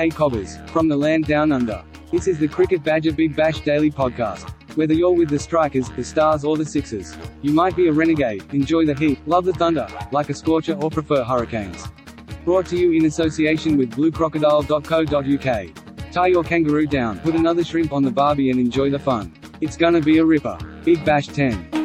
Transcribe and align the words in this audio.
Hey 0.00 0.08
Cobbers, 0.08 0.56
from 0.68 0.88
the 0.88 0.96
land 0.96 1.26
down 1.26 1.52
under. 1.52 1.84
This 2.10 2.26
is 2.26 2.38
the 2.38 2.48
Cricket 2.48 2.82
Badger 2.82 3.12
Big 3.12 3.36
Bash 3.36 3.60
Daily 3.60 3.90
Podcast. 3.90 4.48
Whether 4.74 4.94
you're 4.94 5.12
with 5.12 5.28
the 5.28 5.38
Strikers, 5.38 5.90
the 5.90 6.02
Stars, 6.02 6.42
or 6.42 6.56
the 6.56 6.64
Sixers, 6.64 7.14
you 7.42 7.52
might 7.52 7.76
be 7.76 7.88
a 7.88 7.92
renegade, 7.92 8.42
enjoy 8.54 8.86
the 8.86 8.94
heat, 8.94 9.18
love 9.28 9.44
the 9.44 9.52
thunder, 9.52 9.86
like 10.10 10.30
a 10.30 10.34
scorcher, 10.34 10.72
or 10.72 10.90
prefer 10.90 11.22
hurricanes. 11.22 11.86
Brought 12.46 12.64
to 12.68 12.78
you 12.78 12.92
in 12.92 13.04
association 13.04 13.76
with 13.76 13.90
bluecrocodile.co.uk. 13.90 16.12
Tie 16.12 16.26
your 16.28 16.44
kangaroo 16.44 16.86
down, 16.86 17.18
put 17.18 17.34
another 17.34 17.62
shrimp 17.62 17.92
on 17.92 18.02
the 18.02 18.10
barbie, 18.10 18.48
and 18.48 18.58
enjoy 18.58 18.88
the 18.88 18.98
fun. 18.98 19.34
It's 19.60 19.76
gonna 19.76 20.00
be 20.00 20.16
a 20.16 20.24
ripper. 20.24 20.56
Big 20.82 21.04
Bash 21.04 21.26
10. 21.26 21.79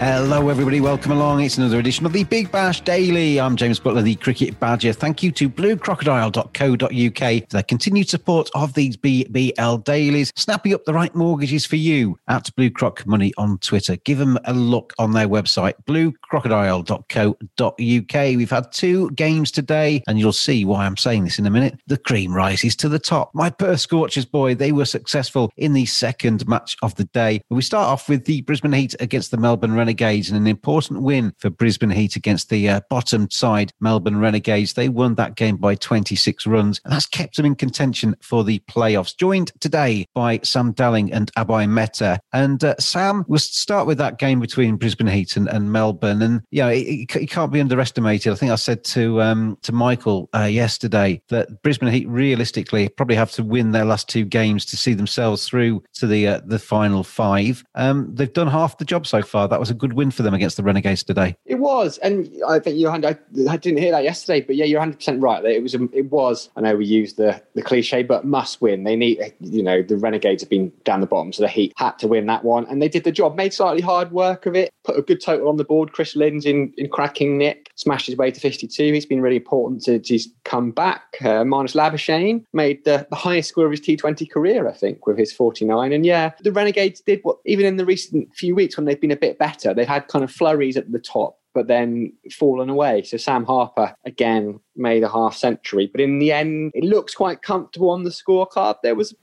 Hello, 0.00 0.48
everybody. 0.48 0.80
Welcome 0.80 1.12
along. 1.12 1.42
It's 1.42 1.56
another 1.56 1.78
edition 1.78 2.04
of 2.04 2.12
the 2.12 2.24
Big 2.24 2.50
Bash 2.50 2.80
Daily. 2.80 3.40
I'm 3.40 3.54
James 3.56 3.78
Butler, 3.78 4.02
the 4.02 4.16
Cricket 4.16 4.58
Badger. 4.58 4.92
Thank 4.92 5.22
you 5.22 5.30
to 5.32 5.48
bluecrocodile.co.uk 5.48 7.42
for 7.42 7.46
their 7.48 7.62
continued 7.62 8.08
support 8.08 8.50
of 8.54 8.74
these 8.74 8.96
BBL 8.96 9.84
dailies, 9.84 10.32
snapping 10.34 10.74
up 10.74 10.84
the 10.84 10.92
right 10.92 11.14
mortgages 11.14 11.64
for 11.64 11.76
you 11.76 12.18
at 12.28 12.50
Blue 12.56 12.70
Croc 12.70 13.06
Money 13.06 13.32
on 13.38 13.58
Twitter. 13.58 13.94
Give 13.96 14.18
them 14.18 14.36
a 14.44 14.52
look 14.52 14.92
on 14.98 15.12
their 15.12 15.28
website, 15.28 15.74
bluecrocodile.co.uk. 15.86 18.36
We've 18.36 18.50
had 18.50 18.72
two 18.72 19.10
games 19.12 19.52
today, 19.52 20.02
and 20.08 20.18
you'll 20.18 20.32
see 20.32 20.64
why 20.64 20.86
I'm 20.86 20.96
saying 20.96 21.22
this 21.24 21.38
in 21.38 21.46
a 21.46 21.50
minute. 21.50 21.78
The 21.86 21.98
cream 21.98 22.34
rises 22.34 22.74
to 22.76 22.88
the 22.88 22.98
top. 22.98 23.30
My 23.32 23.48
Perth 23.48 23.80
Scorchers, 23.80 24.26
boy, 24.26 24.56
they 24.56 24.72
were 24.72 24.86
successful 24.86 25.52
in 25.56 25.72
the 25.72 25.86
second 25.86 26.46
match 26.48 26.76
of 26.82 26.96
the 26.96 27.04
day. 27.04 27.42
We 27.48 27.62
start 27.62 27.86
off 27.86 28.08
with 28.08 28.24
the 28.24 28.40
Brisbane 28.42 28.72
Heat 28.72 28.94
against 29.00 29.30
the 29.30 29.36
Melbourne 29.36 29.72
Renegades 29.84 30.30
and 30.30 30.38
an 30.38 30.46
important 30.46 31.02
win 31.02 31.34
for 31.36 31.50
Brisbane 31.50 31.90
Heat 31.90 32.16
against 32.16 32.48
the 32.48 32.70
uh, 32.70 32.80
bottom 32.88 33.30
side 33.30 33.70
Melbourne 33.80 34.18
Renegades. 34.18 34.72
They 34.72 34.88
won 34.88 35.14
that 35.16 35.34
game 35.34 35.58
by 35.58 35.74
26 35.74 36.46
runs, 36.46 36.80
and 36.84 36.92
that's 36.94 37.04
kept 37.04 37.36
them 37.36 37.44
in 37.44 37.54
contention 37.54 38.16
for 38.22 38.44
the 38.44 38.60
playoffs. 38.60 39.14
Joined 39.14 39.52
today 39.60 40.06
by 40.14 40.40
Sam 40.42 40.72
Dalling 40.72 41.12
and 41.12 41.30
Abhay 41.34 41.68
Mehta. 41.68 42.18
And 42.32 42.64
uh, 42.64 42.76
Sam, 42.78 43.26
we'll 43.28 43.38
start 43.38 43.86
with 43.86 43.98
that 43.98 44.18
game 44.18 44.40
between 44.40 44.76
Brisbane 44.76 45.06
Heat 45.06 45.36
and, 45.36 45.48
and 45.48 45.70
Melbourne. 45.70 46.22
And, 46.22 46.40
you 46.50 46.62
know, 46.62 46.70
it, 46.70 47.14
it, 47.14 47.30
can't 47.30 47.52
be 47.52 47.60
underestimated. 47.60 48.32
I 48.32 48.36
think 48.36 48.52
I 48.52 48.56
said 48.56 48.84
to 48.84 49.20
um, 49.20 49.58
to 49.62 49.72
Michael 49.72 50.30
uh, 50.34 50.44
yesterday 50.44 51.20
that 51.28 51.62
Brisbane 51.62 51.92
Heat 51.92 52.08
realistically 52.08 52.88
probably 52.88 53.16
have 53.16 53.32
to 53.32 53.44
win 53.44 53.72
their 53.72 53.84
last 53.84 54.08
two 54.08 54.24
games 54.24 54.64
to 54.66 54.78
see 54.78 54.94
themselves 54.94 55.46
through 55.46 55.82
to 55.96 56.06
the 56.06 56.26
uh, 56.26 56.40
the 56.46 56.58
final 56.58 57.04
five. 57.04 57.62
Um, 57.74 58.14
they've 58.14 58.32
done 58.32 58.48
half 58.48 58.78
the 58.78 58.86
job 58.86 59.06
so 59.06 59.20
far. 59.20 59.46
That 59.48 59.60
was 59.60 59.73
a 59.74 59.78
good 59.78 59.92
win 59.92 60.10
for 60.10 60.22
them 60.22 60.34
against 60.34 60.56
the 60.56 60.62
Renegades 60.62 61.02
today. 61.02 61.36
It 61.44 61.56
was, 61.56 61.98
and 61.98 62.30
I 62.48 62.58
think 62.58 62.78
you. 62.78 62.88
I, 62.88 62.96
I 62.96 63.56
didn't 63.56 63.78
hear 63.78 63.90
that 63.92 64.04
yesterday, 64.04 64.40
but 64.40 64.56
yeah, 64.56 64.64
you're 64.64 64.80
100 64.80 64.96
percent 64.96 65.20
right. 65.20 65.44
It 65.44 65.62
was. 65.62 65.74
It 65.74 66.10
was. 66.10 66.50
I 66.56 66.60
know 66.60 66.76
we 66.76 66.86
used 66.86 67.16
the 67.16 67.42
the 67.54 67.62
cliche, 67.62 68.02
but 68.02 68.24
must 68.24 68.60
win. 68.60 68.84
They 68.84 68.96
need. 68.96 69.34
You 69.40 69.62
know, 69.62 69.82
the 69.82 69.96
Renegades 69.96 70.42
have 70.42 70.50
been 70.50 70.72
down 70.84 71.00
the 71.00 71.06
bottom, 71.06 71.32
so 71.32 71.42
the 71.42 71.48
Heat 71.48 71.72
had 71.76 71.98
to 71.98 72.08
win 72.08 72.26
that 72.26 72.44
one, 72.44 72.66
and 72.66 72.80
they 72.80 72.88
did 72.88 73.04
the 73.04 73.12
job. 73.12 73.36
Made 73.36 73.52
slightly 73.52 73.82
hard 73.82 74.12
work 74.12 74.46
of 74.46 74.54
it. 74.54 74.70
Put 74.84 74.98
a 74.98 75.02
good 75.02 75.20
total 75.20 75.48
on 75.48 75.56
the 75.56 75.64
board. 75.64 75.92
Chris 75.92 76.16
Lynn's 76.16 76.46
in 76.46 76.72
in 76.76 76.88
cracking 76.88 77.38
nick. 77.38 77.70
Smashed 77.76 78.06
his 78.06 78.16
way 78.16 78.30
to 78.30 78.40
52. 78.40 78.92
He's 78.92 79.06
been 79.06 79.20
really 79.20 79.36
important 79.36 79.82
to, 79.82 79.98
to 79.98 80.12
his 80.12 80.28
comeback. 80.44 81.02
Uh, 81.20 81.42
Marnus 81.42 81.74
Labuschagne 81.74 82.44
made 82.52 82.84
the, 82.84 83.06
the 83.10 83.16
highest 83.16 83.48
score 83.48 83.64
of 83.64 83.70
his 83.70 83.80
T20 83.80 84.30
career, 84.30 84.68
I 84.68 84.72
think, 84.72 85.06
with 85.06 85.18
his 85.18 85.32
49. 85.32 85.92
And 85.92 86.06
yeah, 86.06 86.32
the 86.40 86.52
Renegades 86.52 87.00
did 87.00 87.20
what, 87.22 87.38
even 87.44 87.66
in 87.66 87.76
the 87.76 87.84
recent 87.84 88.34
few 88.34 88.54
weeks 88.54 88.76
when 88.76 88.86
they've 88.86 89.00
been 89.00 89.10
a 89.10 89.16
bit 89.16 89.38
better, 89.38 89.63
they've 89.72 89.88
had 89.88 90.08
kind 90.08 90.24
of 90.24 90.30
flurries 90.30 90.76
at 90.76 90.90
the 90.92 90.98
top 90.98 91.38
but 91.54 91.68
then 91.68 92.12
fallen 92.32 92.68
away. 92.68 93.02
So 93.04 93.16
Sam 93.16 93.44
Harper 93.44 93.94
again 94.04 94.58
made 94.76 95.04
a 95.04 95.08
half 95.08 95.36
century, 95.36 95.88
but 95.90 96.00
in 96.00 96.18
the 96.18 96.32
end, 96.32 96.72
it 96.74 96.82
looks 96.82 97.14
quite 97.14 97.42
comfortable 97.42 97.90
on 97.90 98.02
the 98.02 98.10
scorecard. 98.10 98.74
There 98.82 98.96
was 98.96 99.14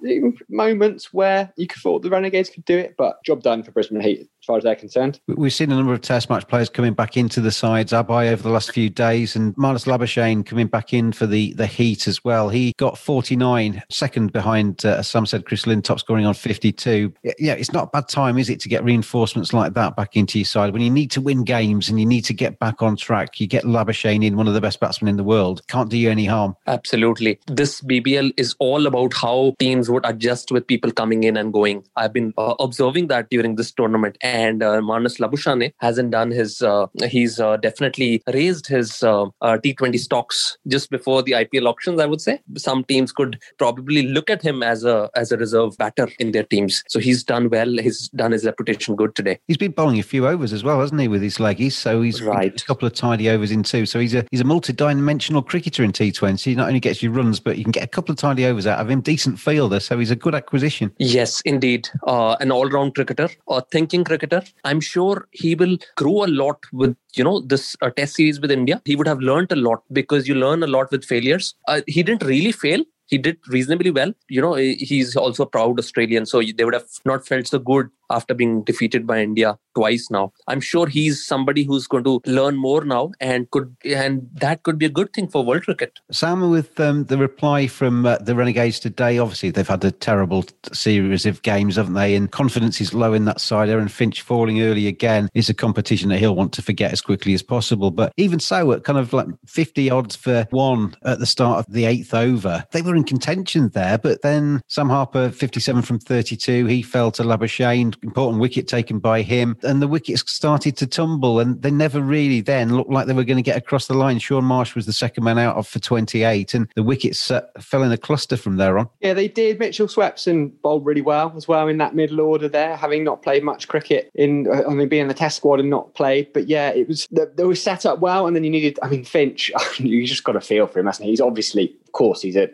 moments 0.50 1.14
where 1.14 1.52
you 1.58 1.68
could 1.68 1.82
thought 1.82 2.02
the 2.02 2.10
Renegades 2.10 2.50
could 2.50 2.66
do 2.66 2.78
it, 2.78 2.96
but 2.98 3.22
job 3.26 3.44
done 3.44 3.64
for 3.64 3.72
Brisbane 3.72 4.02
Heat 4.02 4.30
as 4.42 4.46
far 4.46 4.58
as 4.58 4.64
they're 4.64 4.76
concerned. 4.76 5.20
We've 5.28 5.54
seen 5.54 5.72
a 5.72 5.76
number 5.76 5.94
of 5.94 6.02
Test 6.02 6.30
match 6.30 6.48
players 6.48 6.70
coming 6.70 6.94
back 6.94 7.16
into 7.16 7.42
the 7.42 7.52
sides, 7.52 7.92
Abhay 7.92 8.32
over 8.32 8.42
the 8.42 8.50
last 8.50 8.72
few 8.72 8.90
days, 8.90 9.36
and 9.36 9.56
Marnus 9.56 9.86
Labuschagne 9.86 10.46
coming 10.46 10.68
back 10.68 10.94
in 10.94 11.12
for 11.12 11.28
the 11.28 11.54
the 11.54 11.68
Heat 11.68 12.08
as 12.08 12.24
well. 12.24 12.50
He 12.50 12.74
got 12.78 12.98
49, 12.98 13.84
second 13.90 14.34
behind, 14.34 14.84
uh, 14.84 14.98
as 14.98 15.08
Sam 15.08 15.26
said, 15.26 15.46
Chris 15.46 15.68
Lynn, 15.68 15.82
top 15.82 16.00
scoring 16.00 16.26
on 16.26 16.34
52. 16.34 17.14
Yeah, 17.38 17.54
it's 17.54 17.72
not 17.72 17.86
a 17.86 17.88
bad 17.88 18.08
time, 18.08 18.38
is 18.38 18.50
it, 18.50 18.60
to 18.62 18.70
get 18.70 18.84
reinforcements 18.84 19.54
like 19.54 19.74
that 19.76 19.96
back 19.96 20.18
into 20.18 20.40
your 20.40 20.46
side 20.46 20.74
when 20.74 20.82
you 20.82 20.90
need 20.90 21.12
to 21.12 21.22
win 21.22 21.44
games 21.44 21.88
and 21.88 22.00
you 22.00 22.06
need 22.06 22.26
to 22.26 22.34
get 22.34 22.58
back 22.58 22.82
on 22.82 22.96
track. 22.96 23.40
You 23.40 23.48
get 23.48 23.64
Labuschagne 23.64 24.26
in, 24.26 24.38
one 24.38 24.48
of 24.48 24.54
the 24.54 24.62
best 24.62 24.80
batsmen 24.80 25.10
in 25.10 25.18
the 25.18 25.24
world. 25.24 25.62
Can't 25.68 25.90
do 25.90 25.98
you 25.98 26.10
any 26.10 26.26
harm. 26.26 26.56
Absolutely. 26.66 27.40
This 27.48 27.82
BBL 27.82 28.34
is 28.38 28.56
all 28.60 28.88
about 28.88 29.14
how 29.14 29.54
teams 29.60 29.90
would 29.90 30.06
adjust 30.06 30.52
with 30.52 30.66
people 30.66 30.92
coming 30.92 31.24
in 31.24 31.38
and 31.38 31.54
going. 31.54 31.86
I've 31.96 32.14
been 32.14 32.34
uh, 32.38 32.56
observing 32.60 33.08
that 33.08 33.30
during 33.30 33.56
this 33.56 33.72
tournament 33.72 34.18
and 34.32 34.64
uh, 34.64 34.80
Marnus 34.80 35.20
Labuschagne 35.20 35.74
hasn't 35.80 36.12
done 36.12 36.32
his. 36.32 36.62
Uh, 36.62 36.88
he's 37.10 37.40
uh, 37.40 37.58
definitely 37.58 38.24
raised 38.34 38.66
his 38.66 39.04
uh, 39.04 39.24
uh, 39.42 39.58
T20 39.64 40.00
stocks 40.00 40.58
just 40.68 40.90
before 40.90 41.22
the 41.22 41.34
IPL 41.34 41.68
auctions. 41.68 42.00
I 42.00 42.06
would 42.06 42.22
say 42.22 42.40
some 42.56 42.86
teams 42.86 43.12
could 43.12 43.40
probably 43.58 44.04
look 44.04 44.30
at 44.30 44.42
him 44.42 44.64
as 44.64 44.86
a 44.86 45.10
as 45.16 45.32
a 45.32 45.38
reserve 45.38 45.78
batter 45.78 46.08
in 46.20 46.32
their 46.32 46.44
teams. 46.44 46.84
So 46.88 47.00
he's 47.00 47.24
done 47.24 47.50
well. 47.50 47.78
He's 47.78 48.08
done 48.10 48.32
his 48.32 48.46
reputation 48.46 48.96
good 48.96 49.16
today. 49.16 49.38
He's 49.48 49.58
been 49.58 49.72
bowling 49.72 50.00
a 50.00 50.04
few 50.04 50.26
overs 50.28 50.54
as 50.54 50.64
well, 50.64 50.80
hasn't 50.80 51.02
he, 51.02 51.10
with 51.10 51.22
his 51.22 51.38
leggies? 51.38 51.74
So 51.74 52.02
he's 52.02 52.22
right. 52.22 52.60
a 52.60 52.66
couple 52.66 52.88
of 52.88 52.94
tidy 52.94 53.30
overs 53.30 53.52
in 53.52 53.64
too. 53.64 53.86
So 53.86 54.00
he's 54.00 54.16
a 54.16 54.26
he's 54.32 54.42
a 54.42 54.46
multi-dimensional 54.46 55.42
cricketer 55.42 55.84
in 55.84 55.92
T20. 55.92 56.42
He 56.42 56.56
not 56.56 56.70
only 56.70 56.80
gets 56.80 57.04
you 57.04 57.12
runs, 57.12 57.42
but 57.42 57.58
you 57.58 57.66
can 57.66 57.72
get 57.72 57.84
a 57.84 57.88
couple 57.88 58.14
of 58.14 58.18
tidy 58.18 58.46
overs 58.46 58.66
out 58.66 58.80
of 58.80 58.90
him. 58.90 59.02
Decent 59.02 59.40
fielder, 59.40 59.82
so 59.82 60.00
he's 60.00 60.12
a 60.12 60.16
good 60.16 60.36
acquisition. 60.36 60.92
Yes, 61.00 61.42
indeed, 61.42 61.90
uh, 62.08 62.38
an 62.40 62.52
all-round 62.52 62.96
cricketer, 62.96 63.30
a 63.50 63.62
thinking 63.62 64.06
cricketer. 64.06 64.21
I'm 64.64 64.80
sure 64.80 65.28
he 65.32 65.56
will 65.56 65.78
grow 65.98 66.24
a 66.26 66.28
lot 66.28 66.58
with 66.72 66.96
you 67.16 67.24
know 67.24 67.42
this 67.42 67.76
uh, 67.82 67.90
test 67.90 68.16
series 68.16 68.40
with 68.40 68.52
India. 68.52 68.82
He 68.86 68.96
would 68.96 69.08
have 69.08 69.20
learned 69.20 69.52
a 69.52 69.56
lot 69.56 69.84
because 69.92 70.28
you 70.28 70.36
learn 70.36 70.64
a 70.64 70.68
lot 70.68 70.92
with 70.92 71.04
failures. 71.06 71.56
Uh, 71.68 71.82
he 71.88 72.04
didn't 72.04 72.24
really 72.24 72.52
fail 72.52 72.84
he 73.12 73.18
did 73.18 73.38
reasonably 73.48 73.92
well. 73.92 74.14
You 74.30 74.42
know, 74.42 74.56
he's 74.56 75.16
also 75.16 75.44
a 75.44 75.46
proud 75.46 75.78
Australian, 75.78 76.26
so 76.26 76.42
they 76.42 76.66
would 76.66 76.74
have 76.74 76.88
not 77.06 77.28
felt 77.28 77.46
so 77.46 77.60
good 77.60 77.90
after 78.12 78.34
being 78.34 78.64
defeated 78.64 79.08
by 79.08 79.22
India 79.22 79.58
twice 79.76 80.10
now. 80.12 80.34
I'm 80.48 80.60
sure 80.60 80.88
he's 80.88 81.26
somebody 81.26 81.64
who's 81.64 81.88
going 81.88 82.04
to 82.04 82.22
learn 82.26 82.58
more 82.58 82.84
now 82.84 83.12
and 83.20 83.50
could 83.52 83.76
and 83.86 84.28
that 84.34 84.64
could 84.64 84.78
be 84.78 84.86
a 84.86 84.90
good 84.90 85.14
thing 85.14 85.28
for 85.28 85.44
world 85.44 85.64
cricket. 85.64 86.00
Sam, 86.12 86.50
with 86.50 86.80
um, 86.80 87.06
the 87.06 87.18
reply 87.18 87.68
from 87.68 88.06
uh, 88.06 88.18
the 88.18 88.36
Renegades 88.36 88.80
today, 88.80 89.18
obviously 89.18 89.50
they've 89.52 89.68
had 89.68 89.86
a 89.86 89.92
terrible 89.92 90.46
series 90.74 91.26
of 91.26 91.42
games, 91.42 91.78
haven't 91.78 91.94
they? 91.94 92.16
And 92.16 92.32
confidence 92.32 92.82
is 92.82 92.94
low 92.94 93.14
in 93.14 93.26
that 93.26 93.40
side. 93.40 93.70
Aaron 93.70 93.88
Finch 93.88 94.22
falling 94.22 94.62
early 94.62 94.88
again 94.88 95.30
is 95.34 95.50
a 95.50 95.54
competition 95.54 96.10
that 96.10 96.20
he'll 96.20 96.36
want 96.36 96.54
to 96.54 96.62
forget 96.62 96.92
as 96.92 97.02
quickly 97.02 97.34
as 97.34 97.42
possible. 97.42 97.92
But 97.92 98.12
even 98.18 98.40
so, 98.40 98.72
at 98.74 98.84
kind 98.84 99.00
of 99.00 99.14
like 99.14 99.28
50 99.48 99.90
odds 99.90 100.16
for 100.16 100.48
one 100.52 100.96
at 101.04 101.20
the 101.20 101.26
start 101.26 101.60
of 101.60 101.74
the 101.74 101.86
eighth 101.86 102.14
over, 102.14 102.66
they 102.72 102.82
were 102.82 102.96
in 103.02 103.06
contention 103.06 103.70
there. 103.70 103.98
But 103.98 104.22
then 104.22 104.62
Sam 104.68 104.90
Harper, 104.90 105.32
57 105.32 105.82
from 105.82 106.00
32, 106.00 106.66
he 106.68 106.82
fell 106.82 107.12
to 107.12 107.24
Labuschagne 107.24 107.96
important 108.04 108.40
wicket 108.40 108.68
taken 108.68 109.00
by 109.00 109.22
him, 109.22 109.58
and 109.64 109.82
the 109.82 109.88
wickets 109.88 110.24
started 110.32 110.78
to 110.78 110.88
tumble, 110.88 111.40
and 111.40 111.62
they 111.62 111.72
never 111.72 112.02
really 112.02 112.42
then 112.42 112.76
looked 112.76 112.92
like 112.92 113.08
they 113.08 113.14
were 113.14 113.24
going 113.24 113.38
to 113.38 113.44
get 113.44 113.58
across 113.58 113.88
the 113.88 113.94
line. 113.94 114.20
Shaun 114.20 114.46
Marsh 114.46 114.76
was 114.76 114.86
the 114.86 114.94
second 114.94 115.24
man 115.24 115.40
out 115.40 115.56
of 115.56 115.68
for 115.68 115.80
28, 115.80 116.54
and 116.54 116.68
the 116.76 116.84
wickets 116.84 117.32
uh, 117.32 117.42
fell 117.60 117.84
in 117.84 117.92
a 117.92 117.98
cluster 117.98 118.38
from 118.38 118.58
there 118.58 118.78
on. 118.78 118.90
Yeah, 119.00 119.14
they 119.14 119.28
did. 119.28 119.60
Mitchell 119.60 119.88
Swepson 119.88 120.52
bowled 120.62 120.86
really 120.86 121.02
well 121.02 121.34
as 121.36 121.48
well 121.48 121.68
in 121.68 121.78
that 121.78 121.96
middle 121.96 122.22
order 122.22 122.48
there, 122.48 122.76
having 122.76 123.04
not 123.04 123.22
played 123.22 123.44
much 123.44 123.68
cricket 123.68 124.12
in, 124.16 124.48
uh, 124.48 124.64
I 124.70 124.74
mean, 124.74 124.90
being 124.90 125.04
in 125.04 125.08
the 125.08 125.14
Test 125.14 125.38
squad 125.38 125.60
and 125.60 125.70
not 125.70 125.94
played. 125.94 126.32
But 126.34 126.48
yeah, 126.48 126.70
it 126.70 126.88
was 126.88 127.08
they 127.12 127.44
were 127.44 127.56
set 127.56 127.86
up 127.86 128.00
well, 128.00 128.28
and 128.28 128.36
then 128.36 128.44
you 128.44 128.50
needed. 128.50 128.80
I 128.84 128.90
mean, 128.90 129.04
Finch, 129.04 129.52
you 129.78 130.06
just 130.06 130.24
got 130.24 130.36
a 130.36 130.42
feel 130.42 130.68
for 130.68 130.80
him, 130.80 130.86
hasn't 130.86 131.06
he? 131.06 131.12
He's 131.12 131.22
obviously, 131.22 131.76
course, 131.92 132.22
he's 132.22 132.36
a, 132.36 132.50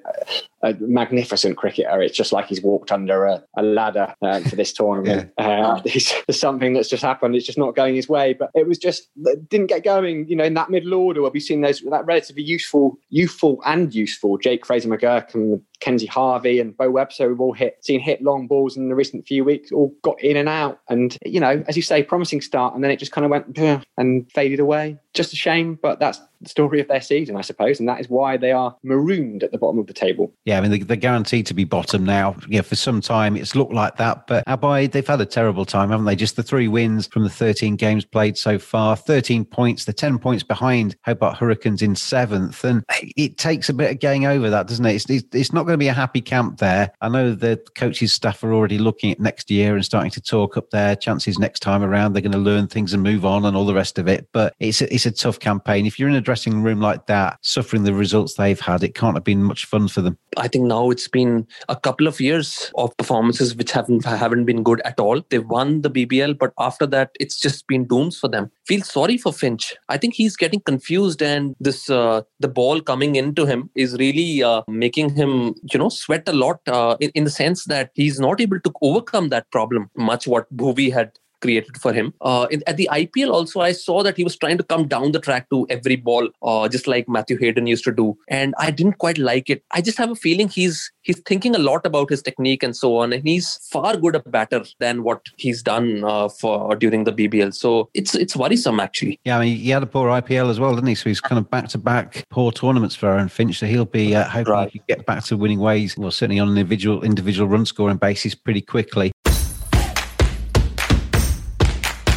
a 0.63 0.73
magnificent 0.79 1.57
cricketer. 1.57 2.01
It's 2.01 2.15
just 2.15 2.31
like 2.31 2.47
he's 2.47 2.61
walked 2.61 2.91
under 2.91 3.25
a, 3.25 3.43
a 3.57 3.63
ladder 3.63 4.13
uh, 4.21 4.41
for 4.41 4.55
this 4.55 4.73
tournament. 4.73 5.31
Yeah. 5.37 5.67
Uh, 5.67 5.81
there's 5.81 6.39
something 6.39 6.73
that's 6.73 6.89
just 6.89 7.03
happened. 7.03 7.35
It's 7.35 7.45
just 7.45 7.57
not 7.57 7.75
going 7.75 7.95
his 7.95 8.09
way. 8.09 8.33
But 8.33 8.51
it 8.53 8.67
was 8.67 8.77
just 8.77 9.09
didn't 9.49 9.67
get 9.67 9.83
going. 9.83 10.27
You 10.27 10.35
know, 10.35 10.43
in 10.43 10.53
that 10.55 10.69
middle 10.69 10.93
order 10.93 11.21
where 11.21 11.31
we've 11.31 11.43
seen 11.43 11.61
those 11.61 11.81
that 11.81 12.05
relatively 12.05 12.43
useful, 12.43 12.97
youthful 13.09 13.61
and 13.65 13.93
useful 13.93 14.37
Jake 14.37 14.65
Fraser 14.65 14.89
McGurk 14.89 15.33
and 15.33 15.61
Kenzie 15.79 16.07
Harvey 16.07 16.59
and 16.59 16.75
Beau 16.75 16.89
Webster, 16.89 17.29
we've 17.29 17.39
all 17.39 17.53
hit 17.53 17.77
seen 17.83 17.99
hit 17.99 18.21
long 18.21 18.47
balls 18.47 18.77
in 18.77 18.89
the 18.89 18.95
recent 18.95 19.27
few 19.27 19.43
weeks, 19.43 19.71
all 19.71 19.93
got 20.03 20.21
in 20.21 20.37
and 20.37 20.49
out. 20.49 20.79
And 20.89 21.17
you 21.25 21.39
know, 21.39 21.63
as 21.67 21.75
you 21.75 21.83
say, 21.83 22.03
promising 22.03 22.41
start, 22.41 22.73
and 22.73 22.83
then 22.83 22.91
it 22.91 22.97
just 22.97 23.11
kind 23.11 23.25
of 23.25 23.31
went 23.31 23.57
and 23.97 24.31
faded 24.31 24.59
away. 24.59 24.97
Just 25.13 25.33
a 25.33 25.35
shame, 25.35 25.79
but 25.81 25.99
that's 25.99 26.19
the 26.41 26.49
story 26.49 26.79
of 26.79 26.87
their 26.87 27.01
season, 27.01 27.35
I 27.35 27.41
suppose, 27.41 27.79
and 27.79 27.89
that 27.89 27.99
is 27.99 28.09
why 28.09 28.37
they 28.37 28.51
are 28.51 28.75
marooned 28.83 29.43
at 29.43 29.51
the 29.51 29.57
bottom 29.57 29.79
of 29.79 29.87
the 29.87 29.93
table. 29.93 30.33
Yeah, 30.47 30.59
I 30.59 30.61
mean 30.61 30.87
they're 30.87 30.95
guaranteed 30.95 31.45
to 31.47 31.53
be 31.53 31.65
bottom 31.65 32.05
now. 32.05 32.37
Yeah, 32.47 32.61
for 32.61 32.77
some 32.77 33.01
time 33.01 33.35
it's 33.35 33.53
looked 33.53 33.73
like 33.73 33.97
that, 33.97 34.27
but 34.27 34.45
Abhay, 34.45 34.89
they've 34.89 35.05
had 35.05 35.19
a 35.19 35.25
terrible 35.25 35.65
time, 35.65 35.89
haven't 35.89 36.05
they? 36.05 36.15
Just 36.15 36.37
the 36.37 36.41
three 36.41 36.69
wins 36.69 37.05
from 37.07 37.25
the 37.25 37.29
13 37.29 37.75
games 37.75 38.05
played 38.05 38.37
so 38.37 38.57
far, 38.57 38.95
13 38.95 39.43
points, 39.43 39.83
the 39.83 39.91
10 39.91 40.19
points 40.19 40.43
behind 40.43 40.95
Hobart 41.03 41.35
Hurricanes 41.35 41.81
in 41.81 41.97
seventh, 41.97 42.63
and 42.63 42.85
it 43.17 43.37
takes 43.37 43.67
a 43.67 43.73
bit 43.73 43.91
of 43.91 43.99
getting 43.99 44.25
over 44.25 44.49
that, 44.49 44.67
doesn't 44.67 44.85
it? 44.85 45.09
It's, 45.09 45.25
it's 45.33 45.51
not 45.51 45.63
going 45.63 45.73
to 45.73 45.77
be 45.77 45.89
a 45.89 45.93
happy 45.93 46.21
camp 46.21 46.59
there. 46.59 46.93
I 47.01 47.09
know 47.09 47.35
the 47.35 47.61
coaches 47.75 48.13
staff 48.13 48.41
are 48.41 48.53
already 48.53 48.77
looking 48.77 49.11
at 49.11 49.19
next 49.19 49.51
year 49.51 49.75
and 49.75 49.83
starting 49.83 50.11
to 50.11 50.21
talk 50.21 50.55
up 50.55 50.69
their 50.69 50.95
chances 50.95 51.37
next 51.37 51.59
time 51.59 51.83
around. 51.83 52.13
They're 52.13 52.21
going 52.21 52.31
to 52.31 52.37
learn 52.37 52.67
things 52.67 52.93
and 52.93 53.03
move 53.03 53.25
on 53.25 53.43
and 53.43 53.57
all 53.57 53.65
the 53.65 53.73
rest 53.73 53.99
of 53.99 54.07
it. 54.07 54.29
But 54.31 54.53
it's 54.59 54.79
a, 54.79 54.93
it's 54.93 55.05
a 55.05 55.11
tough 55.11 55.39
campaign. 55.39 55.85
If 55.85 55.99
you're 55.99 56.07
in 56.07 56.15
a 56.15 56.21
dressing 56.21 56.63
room 56.63 56.79
like 56.79 57.07
that, 57.07 57.37
suffering 57.41 57.83
the 57.83 57.93
results 57.93 58.35
they've 58.35 58.61
had, 58.61 58.81
it 58.81 58.95
can't 58.95 59.17
have 59.17 59.25
been 59.25 59.43
much 59.43 59.65
fun 59.65 59.89
for 59.89 60.01
them. 60.01 60.17
I 60.37 60.47
think 60.47 60.65
now 60.65 60.89
it's 60.89 61.07
been 61.07 61.47
a 61.67 61.75
couple 61.75 62.07
of 62.07 62.19
years 62.19 62.71
of 62.75 62.95
performances 62.97 63.55
which 63.55 63.71
haven't 63.71 64.05
haven't 64.05 64.45
been 64.45 64.63
good 64.63 64.81
at 64.81 64.99
all. 64.99 65.21
They've 65.29 65.45
won 65.45 65.81
the 65.81 65.89
BBL, 65.89 66.37
but 66.37 66.53
after 66.59 66.85
that, 66.87 67.11
it's 67.19 67.39
just 67.39 67.67
been 67.67 67.85
dooms 67.85 68.19
for 68.19 68.27
them. 68.27 68.51
Feel 68.65 68.81
sorry 68.81 69.17
for 69.17 69.33
Finch. 69.33 69.75
I 69.89 69.97
think 69.97 70.13
he's 70.13 70.35
getting 70.35 70.61
confused, 70.61 71.21
and 71.21 71.55
this 71.59 71.89
uh, 71.89 72.21
the 72.39 72.47
ball 72.47 72.81
coming 72.81 73.15
into 73.15 73.45
him 73.45 73.69
is 73.75 73.97
really 73.97 74.43
uh, 74.43 74.61
making 74.67 75.09
him, 75.15 75.55
you 75.71 75.79
know, 75.79 75.89
sweat 75.89 76.27
a 76.27 76.33
lot 76.33 76.59
uh, 76.67 76.97
in, 76.99 77.11
in 77.15 77.23
the 77.23 77.29
sense 77.29 77.65
that 77.65 77.91
he's 77.93 78.19
not 78.19 78.39
able 78.39 78.59
to 78.59 78.71
overcome 78.81 79.29
that 79.29 79.49
problem 79.51 79.89
much 79.95 80.27
what 80.27 80.55
Bhuvi 80.55 80.91
had 80.93 81.11
created 81.41 81.77
for 81.77 81.93
him. 81.93 82.13
Uh, 82.21 82.47
in, 82.51 82.63
at 82.67 82.77
the 82.77 82.89
IPL, 82.91 83.31
also, 83.31 83.61
I 83.61 83.71
saw 83.71 84.03
that 84.03 84.17
he 84.17 84.23
was 84.23 84.35
trying 84.35 84.57
to 84.57 84.63
come 84.63 84.87
down 84.87 85.11
the 85.11 85.19
track 85.19 85.49
to 85.49 85.65
every 85.69 85.95
ball, 85.95 86.29
uh, 86.41 86.67
just 86.67 86.87
like 86.87 87.07
Matthew 87.07 87.37
Hayden 87.37 87.67
used 87.67 87.83
to 87.85 87.91
do, 87.91 88.17
and 88.27 88.53
I 88.57 88.71
didn't 88.71 88.97
quite 88.99 89.17
like 89.17 89.49
it. 89.49 89.63
I 89.71 89.81
just 89.81 89.97
have 89.97 90.11
a 90.11 90.15
feeling 90.15 90.47
he's 90.47 90.91
he's 91.01 91.19
thinking 91.21 91.55
a 91.55 91.59
lot 91.59 91.85
about 91.85 92.09
his 92.09 92.21
technique 92.21 92.63
and 92.63 92.75
so 92.75 92.97
on, 92.97 93.13
and 93.13 93.27
he's 93.27 93.57
far 93.71 93.97
good 93.97 94.15
a 94.15 94.19
batter 94.19 94.63
than 94.79 95.03
what 95.03 95.21
he's 95.37 95.63
done 95.63 96.03
uh, 96.03 96.29
for 96.29 96.75
during 96.75 97.03
the 97.03 97.13
BBL. 97.13 97.53
So 97.53 97.89
it's 97.93 98.15
it's 98.15 98.35
worrisome 98.35 98.79
actually. 98.79 99.19
Yeah, 99.23 99.37
I 99.37 99.45
mean, 99.45 99.57
he 99.57 99.69
had 99.69 99.83
a 99.83 99.87
poor 99.87 100.09
IPL 100.09 100.49
as 100.49 100.59
well, 100.59 100.73
didn't 100.75 100.87
he? 100.87 100.95
So 100.95 101.09
he's 101.09 101.21
kind 101.21 101.39
of 101.39 101.49
back 101.49 101.67
to 101.69 101.77
back 101.77 102.23
poor 102.29 102.51
tournaments 102.51 102.95
for 102.95 103.09
Aaron 103.09 103.29
Finch. 103.29 103.59
So 103.59 103.65
he'll 103.65 103.85
be 103.85 104.15
uh, 104.15 104.27
hoping 104.27 104.53
right. 104.53 104.69
he 104.71 104.79
can 104.79 104.85
get 104.87 105.05
back 105.05 105.23
to 105.25 105.37
winning 105.37 105.59
ways. 105.59 105.97
Well, 105.97 106.11
certainly 106.11 106.39
on 106.39 106.49
an 106.49 106.57
individual 106.57 107.03
individual 107.03 107.47
run 107.47 107.65
scoring 107.65 107.97
basis 107.97 108.35
pretty 108.35 108.61
quickly. 108.61 109.11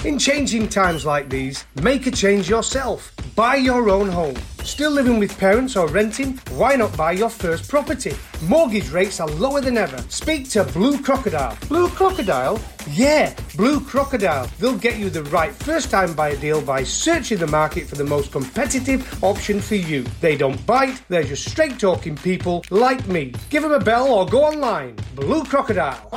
In 0.03 0.19
changing 0.19 0.71
times 0.71 1.05
like 1.05 1.29
these, 1.29 1.67
make 1.83 2.07
a 2.07 2.11
change 2.11 2.49
yourself. 2.49 3.13
Buy 3.37 3.57
your 3.57 3.91
own 3.91 4.09
home. 4.09 4.35
Still 4.63 4.93
living 4.93 5.19
with 5.19 5.39
parents 5.39 5.77
or 5.77 5.89
renting? 5.89 6.41
Why 6.53 6.75
not 6.75 6.97
buy 6.97 7.13
your 7.13 7.29
first 7.29 7.69
property? 7.69 8.17
Mortgage 8.45 8.91
rates 8.91 9.21
are 9.21 9.29
lower 9.29 9.61
than 9.61 9.77
ever. 9.77 9.99
Speak 10.09 10.49
to 10.51 10.65
Blue 10.65 11.03
Crocodile. 11.03 11.55
Blue 11.69 11.87
Crocodile? 11.91 12.59
Yeah, 12.89 13.35
Blue 13.57 13.79
Crocodile. 13.79 14.49
They'll 14.59 14.79
get 14.79 14.99
you 14.99 15.11
the 15.11 15.25
right 15.25 15.53
first 15.53 15.91
time 15.91 16.15
buyer 16.15 16.37
deal 16.37 16.63
by 16.63 16.83
searching 16.83 17.37
the 17.37 17.47
market 17.47 17.87
for 17.87 17.97
the 17.97 18.05
most 18.05 18.33
competitive 18.33 19.23
option 19.23 19.61
for 19.61 19.75
you. 19.75 20.05
They 20.23 20.35
don't 20.35 20.65
bite, 20.65 21.03
they're 21.11 21.25
just 21.25 21.51
straight 21.51 21.79
talking 21.79 22.17
people 22.17 22.65
like 22.71 23.07
me. 23.07 23.35
Give 23.51 23.63
them 23.63 23.73
a 23.73 23.79
bell 23.79 24.11
or 24.11 24.25
go 24.25 24.45
online. 24.45 24.97
Blue 25.15 25.45
Crocodile. 25.45 26.09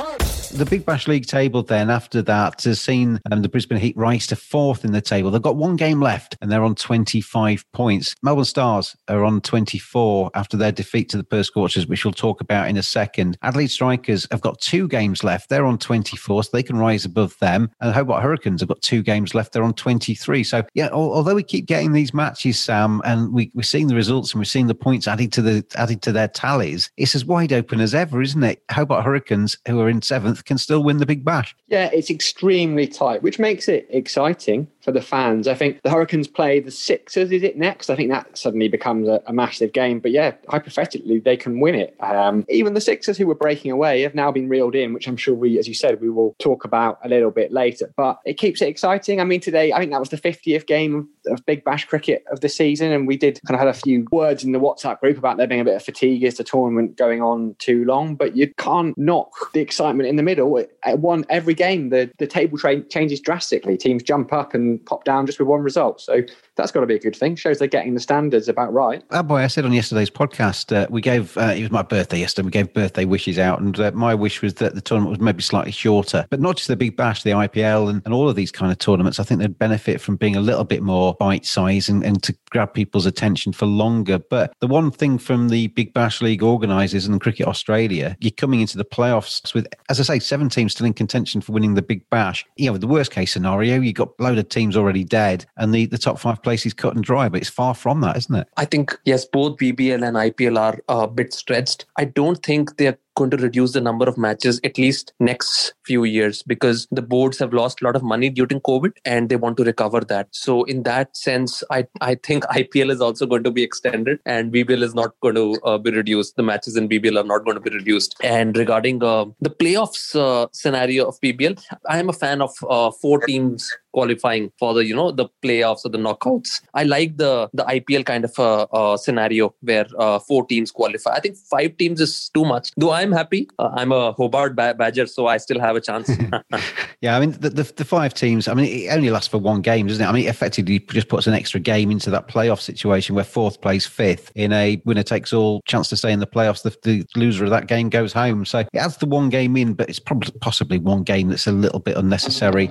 The 0.54 0.64
Big 0.64 0.86
Bash 0.86 1.08
League 1.08 1.26
table 1.26 1.64
then 1.64 1.90
after 1.90 2.22
that 2.22 2.62
has 2.62 2.80
seen 2.80 3.20
um, 3.32 3.42
the 3.42 3.48
Brisbane 3.48 3.76
Heat 3.76 3.96
rise 3.96 4.28
to 4.28 4.36
fourth 4.36 4.84
in 4.84 4.92
the 4.92 5.00
table. 5.00 5.32
They've 5.32 5.42
got 5.42 5.56
one 5.56 5.74
game 5.74 6.00
left 6.00 6.36
and 6.40 6.50
they're 6.50 6.62
on 6.62 6.76
25 6.76 7.64
points. 7.72 8.14
Melbourne 8.22 8.44
Stars 8.44 8.94
are 9.08 9.24
on 9.24 9.40
24 9.40 10.30
after 10.36 10.56
their 10.56 10.70
defeat 10.70 11.08
to 11.08 11.16
the 11.16 11.24
Perth 11.24 11.46
Scorchers, 11.46 11.88
which 11.88 12.04
we'll 12.04 12.14
talk 12.14 12.40
about 12.40 12.68
in 12.68 12.76
a 12.76 12.84
second. 12.84 13.36
Adelaide 13.42 13.66
Strikers 13.66 14.28
have 14.30 14.42
got 14.42 14.60
two 14.60 14.86
games 14.86 15.24
left. 15.24 15.48
They're 15.48 15.66
on 15.66 15.76
24, 15.76 16.44
so 16.44 16.50
they 16.52 16.62
can 16.62 16.76
rise 16.76 17.04
above 17.04 17.36
them. 17.40 17.68
And 17.80 17.92
Hobart 17.92 18.22
Hurricanes 18.22 18.60
have 18.60 18.68
got 18.68 18.80
two 18.80 19.02
games 19.02 19.34
left. 19.34 19.54
They're 19.54 19.64
on 19.64 19.74
23. 19.74 20.44
So, 20.44 20.62
yeah, 20.74 20.88
although 20.90 21.34
we 21.34 21.42
keep 21.42 21.66
getting 21.66 21.90
these 21.90 22.14
matches, 22.14 22.60
Sam, 22.60 23.02
and 23.04 23.32
we, 23.32 23.50
we're 23.54 23.62
seeing 23.64 23.88
the 23.88 23.96
results 23.96 24.32
and 24.32 24.40
we're 24.40 24.44
seeing 24.44 24.68
the 24.68 24.74
points 24.76 25.08
added 25.08 25.32
to 25.32 25.42
the 25.42 25.66
added 25.74 26.00
to 26.02 26.12
their 26.12 26.28
tallies, 26.28 26.92
it's 26.96 27.16
as 27.16 27.24
wide 27.24 27.52
open 27.52 27.80
as 27.80 27.92
ever, 27.92 28.22
isn't 28.22 28.44
it? 28.44 28.62
Hobart 28.70 29.04
Hurricanes, 29.04 29.58
who 29.66 29.80
are 29.80 29.88
in 29.88 30.00
seventh, 30.00 30.43
can 30.44 30.58
still 30.58 30.82
win 30.82 30.98
the 30.98 31.06
Big 31.06 31.24
Bash. 31.24 31.54
Yeah, 31.68 31.90
it's 31.92 32.10
extremely 32.10 32.86
tight, 32.86 33.22
which 33.22 33.38
makes 33.38 33.68
it 33.68 33.86
exciting 33.90 34.68
for 34.84 34.92
the 34.92 35.00
fans. 35.00 35.48
I 35.48 35.54
think 35.54 35.80
the 35.82 35.90
Hurricanes 35.90 36.28
play 36.28 36.60
the 36.60 36.70
Sixers, 36.70 37.32
is 37.32 37.42
it 37.42 37.56
next? 37.56 37.88
I 37.88 37.96
think 37.96 38.10
that 38.10 38.36
suddenly 38.36 38.68
becomes 38.68 39.08
a, 39.08 39.22
a 39.26 39.32
massive 39.32 39.72
game. 39.72 39.98
But 39.98 40.10
yeah, 40.10 40.34
hypothetically, 40.48 41.20
they 41.20 41.38
can 41.38 41.58
win 41.58 41.74
it. 41.74 41.96
Um, 42.00 42.44
even 42.50 42.74
the 42.74 42.80
Sixers 42.80 43.16
who 43.16 43.26
were 43.26 43.34
breaking 43.34 43.70
away 43.70 44.02
have 44.02 44.14
now 44.14 44.30
been 44.30 44.48
reeled 44.48 44.74
in, 44.74 44.92
which 44.92 45.08
I'm 45.08 45.16
sure 45.16 45.34
we, 45.34 45.58
as 45.58 45.66
you 45.66 45.74
said, 45.74 46.00
we 46.02 46.10
will 46.10 46.36
talk 46.38 46.64
about 46.64 46.98
a 47.02 47.08
little 47.08 47.30
bit 47.30 47.50
later. 47.50 47.92
But 47.96 48.20
it 48.26 48.34
keeps 48.34 48.60
it 48.60 48.68
exciting. 48.68 49.20
I 49.20 49.24
mean, 49.24 49.40
today, 49.40 49.72
I 49.72 49.78
think 49.78 49.90
that 49.92 50.00
was 50.00 50.10
the 50.10 50.18
50th 50.18 50.66
game 50.66 51.08
of, 51.26 51.44
Big 51.46 51.64
Bash 51.64 51.84
cricket 51.84 52.24
of 52.30 52.40
the 52.40 52.48
season. 52.48 52.92
And 52.92 53.06
we 53.06 53.16
did 53.16 53.40
kind 53.46 53.54
of 53.54 53.60
had 53.60 53.68
a 53.68 53.78
few 53.78 54.06
words 54.10 54.44
in 54.44 54.52
the 54.52 54.60
WhatsApp 54.60 55.00
group 55.00 55.18
about 55.18 55.36
there 55.36 55.46
being 55.46 55.60
a 55.60 55.64
bit 55.64 55.76
of 55.76 55.82
fatigue 55.82 56.24
as 56.24 56.36
the 56.36 56.44
tournament 56.44 56.96
going 56.96 57.22
on 57.22 57.54
too 57.58 57.84
long. 57.84 58.14
But 58.14 58.36
you 58.36 58.52
can't 58.58 58.96
knock 58.96 59.52
the 59.52 59.60
excitement 59.60 60.08
in 60.08 60.16
the 60.16 60.22
middle. 60.22 60.62
At 60.84 61.00
one 61.00 61.24
every 61.28 61.54
game, 61.54 61.90
the, 61.90 62.10
the 62.18 62.26
table 62.26 62.58
train 62.58 62.86
changes 62.88 63.20
drastically. 63.20 63.76
Teams 63.76 64.02
jump 64.02 64.32
up 64.32 64.54
and 64.54 64.73
pop 64.78 65.04
down 65.04 65.26
just 65.26 65.38
with 65.38 65.48
one 65.48 65.60
result. 65.60 66.00
So 66.00 66.22
that's 66.56 66.72
got 66.72 66.80
to 66.80 66.86
be 66.86 66.94
a 66.94 67.00
good 67.00 67.16
thing. 67.16 67.36
Shows 67.36 67.58
they're 67.58 67.68
getting 67.68 67.94
the 67.94 68.00
standards 68.00 68.48
about 68.48 68.72
right. 68.72 69.02
Oh 69.10 69.22
boy, 69.22 69.36
I 69.36 69.46
said 69.48 69.64
on 69.64 69.72
yesterday's 69.72 70.10
podcast, 70.10 70.74
uh, 70.74 70.86
we 70.90 71.00
gave, 71.00 71.36
uh, 71.36 71.54
it 71.56 71.62
was 71.62 71.70
my 71.70 71.82
birthday 71.82 72.20
yesterday, 72.20 72.46
we 72.46 72.50
gave 72.50 72.72
birthday 72.72 73.04
wishes 73.04 73.38
out. 73.38 73.60
And 73.60 73.78
uh, 73.78 73.90
my 73.92 74.14
wish 74.14 74.42
was 74.42 74.54
that 74.54 74.74
the 74.74 74.80
tournament 74.80 75.10
was 75.10 75.20
maybe 75.20 75.42
slightly 75.42 75.72
shorter, 75.72 76.26
but 76.30 76.40
not 76.40 76.56
just 76.56 76.68
the 76.68 76.76
Big 76.76 76.96
Bash, 76.96 77.22
the 77.22 77.30
IPL, 77.30 77.90
and, 77.90 78.02
and 78.04 78.14
all 78.14 78.28
of 78.28 78.36
these 78.36 78.52
kind 78.52 78.70
of 78.70 78.78
tournaments. 78.78 79.18
I 79.18 79.24
think 79.24 79.40
they'd 79.40 79.58
benefit 79.58 80.00
from 80.00 80.16
being 80.16 80.36
a 80.36 80.40
little 80.40 80.64
bit 80.64 80.82
more 80.82 81.14
bite 81.14 81.46
size 81.46 81.88
and, 81.88 82.04
and 82.04 82.22
to 82.22 82.36
grab 82.50 82.74
people's 82.74 83.06
attention 83.06 83.52
for 83.52 83.66
longer. 83.66 84.18
But 84.18 84.54
the 84.60 84.66
one 84.66 84.90
thing 84.90 85.18
from 85.18 85.48
the 85.48 85.68
Big 85.68 85.92
Bash 85.92 86.22
League 86.22 86.42
organisers 86.42 87.06
and 87.06 87.20
Cricket 87.20 87.46
Australia, 87.46 88.16
you're 88.20 88.30
coming 88.30 88.60
into 88.60 88.78
the 88.78 88.84
playoffs 88.84 89.54
with, 89.54 89.66
as 89.88 89.98
I 90.00 90.02
say, 90.02 90.18
seven 90.18 90.48
teams 90.48 90.72
still 90.72 90.86
in 90.86 90.94
contention 90.94 91.40
for 91.40 91.52
winning 91.52 91.74
the 91.74 91.82
Big 91.82 92.08
Bash. 92.10 92.44
You 92.56 92.70
know, 92.70 92.78
the 92.78 92.86
worst 92.86 93.10
case 93.10 93.32
scenario, 93.32 93.80
you've 93.80 93.94
got 93.94 94.18
load 94.18 94.38
of 94.38 94.48
teams 94.48 94.63
teams 94.64 94.76
already 94.76 95.04
dead 95.04 95.44
and 95.58 95.74
the, 95.74 95.86
the 95.86 95.98
top 95.98 96.18
five 96.18 96.42
places 96.42 96.72
cut 96.72 96.94
and 96.94 97.04
dry, 97.04 97.28
but 97.28 97.40
it's 97.40 97.50
far 97.50 97.74
from 97.74 98.00
that, 98.00 98.16
isn't 98.16 98.34
it? 98.34 98.48
I 98.56 98.64
think, 98.64 98.98
yes, 99.04 99.26
both 99.26 99.58
BBL 99.58 100.06
and 100.06 100.16
IPL 100.16 100.58
are 100.58 100.78
uh, 100.88 101.04
a 101.04 101.08
bit 101.08 101.34
stretched. 101.34 101.84
I 101.98 102.06
don't 102.06 102.42
think 102.42 102.76
they're 102.78 102.98
going 103.14 103.30
to 103.30 103.36
reduce 103.36 103.72
the 103.72 103.80
number 103.80 104.06
of 104.08 104.18
matches 104.18 104.60
at 104.64 104.78
least 104.78 105.12
next 105.20 105.74
few 105.84 106.04
years 106.04 106.42
because 106.42 106.86
the 106.90 107.02
boards 107.02 107.38
have 107.38 107.52
lost 107.52 107.80
a 107.80 107.84
lot 107.84 107.96
of 107.96 108.02
money 108.02 108.28
during 108.28 108.60
covid 108.60 108.92
and 109.04 109.28
they 109.28 109.36
want 109.36 109.56
to 109.56 109.64
recover 109.64 110.00
that 110.00 110.28
so 110.32 110.64
in 110.64 110.82
that 110.82 111.16
sense 111.16 111.62
i 111.70 111.86
i 112.00 112.14
think 112.14 112.44
ipl 112.62 112.90
is 112.90 113.00
also 113.00 113.26
going 113.26 113.44
to 113.44 113.50
be 113.50 113.62
extended 113.62 114.18
and 114.24 114.52
bbl 114.52 114.82
is 114.82 114.94
not 114.94 115.14
going 115.20 115.34
to 115.34 115.60
uh, 115.64 115.78
be 115.78 115.90
reduced 115.90 116.36
the 116.36 116.42
matches 116.42 116.76
in 116.76 116.88
bbl 116.88 117.20
are 117.22 117.30
not 117.32 117.44
going 117.44 117.56
to 117.56 117.60
be 117.60 117.76
reduced 117.76 118.16
and 118.22 118.56
regarding 118.56 119.02
uh, 119.02 119.24
the 119.40 119.50
playoffs 119.50 120.04
uh, 120.14 120.46
scenario 120.52 121.06
of 121.06 121.20
bbl 121.20 121.60
i 121.88 121.98
am 121.98 122.08
a 122.08 122.12
fan 122.12 122.42
of 122.42 122.52
uh, 122.68 122.90
four 122.90 123.20
teams 123.20 123.72
qualifying 123.94 124.50
for 124.58 124.74
the 124.74 124.84
you 124.84 124.94
know 124.94 125.10
the 125.10 125.26
playoffs 125.42 125.84
or 125.86 125.90
the 125.96 126.02
knockouts. 126.06 126.60
I 126.74 126.82
like 126.82 127.16
the 127.16 127.48
the 127.54 127.64
IPL 127.64 128.04
kind 128.04 128.24
of 128.28 128.38
uh, 128.38 128.66
uh, 128.78 128.96
scenario 128.96 129.54
where 129.60 129.86
four 130.28 130.44
teams 130.46 130.70
qualify. 130.70 131.12
I 131.12 131.20
think 131.20 131.36
five 131.36 131.76
teams 131.78 132.00
is 132.00 132.30
too 132.34 132.44
much. 132.44 132.72
Though 132.76 132.92
I'm 133.04 133.12
happy, 133.12 133.48
uh, 133.58 133.68
I'm 133.74 133.92
a 133.92 134.12
Hobart 134.12 134.56
Badger, 134.56 135.06
so 135.06 135.26
I 135.26 135.36
still 135.36 135.60
have 135.60 135.76
a 135.76 135.80
chance. 135.80 136.10
yeah, 137.02 137.14
I 137.16 137.20
mean 137.20 137.32
the, 137.32 137.50
the, 137.50 137.62
the 137.76 137.84
five 137.84 138.14
teams. 138.14 138.48
I 138.48 138.54
mean 138.54 138.64
it 138.64 138.88
only 138.88 139.10
lasts 139.10 139.28
for 139.28 139.36
one 139.36 139.60
game, 139.60 139.86
doesn't 139.86 140.02
it? 140.02 140.08
I 140.08 140.12
mean 140.12 140.24
it 140.24 140.30
effectively 140.30 140.78
just 140.78 141.08
puts 141.08 141.26
an 141.26 141.34
extra 141.34 141.60
game 141.60 141.90
into 141.90 142.08
that 142.10 142.28
playoff 142.28 142.60
situation 142.60 143.14
where 143.14 143.24
fourth 143.24 143.60
plays 143.60 143.84
fifth 143.84 144.32
in 144.34 144.54
a 144.54 144.80
winner 144.86 145.02
takes 145.02 145.34
all 145.34 145.60
chance 145.66 145.90
to 145.90 145.98
stay 145.98 146.12
in 146.12 146.20
the 146.20 146.26
playoffs. 146.26 146.62
The, 146.62 146.74
the 146.82 147.06
loser 147.14 147.44
of 147.44 147.50
that 147.50 147.66
game 147.66 147.90
goes 147.90 148.14
home. 148.14 148.46
So 148.46 148.60
it 148.60 148.68
adds 148.74 148.96
the 148.96 149.06
one 149.06 149.28
game 149.28 149.54
in, 149.58 149.74
but 149.74 149.90
it's 149.90 149.98
probably 149.98 150.32
possibly 150.40 150.78
one 150.78 151.02
game 151.02 151.28
that's 151.28 151.46
a 151.46 151.52
little 151.52 151.80
bit 151.80 151.98
unnecessary. 151.98 152.70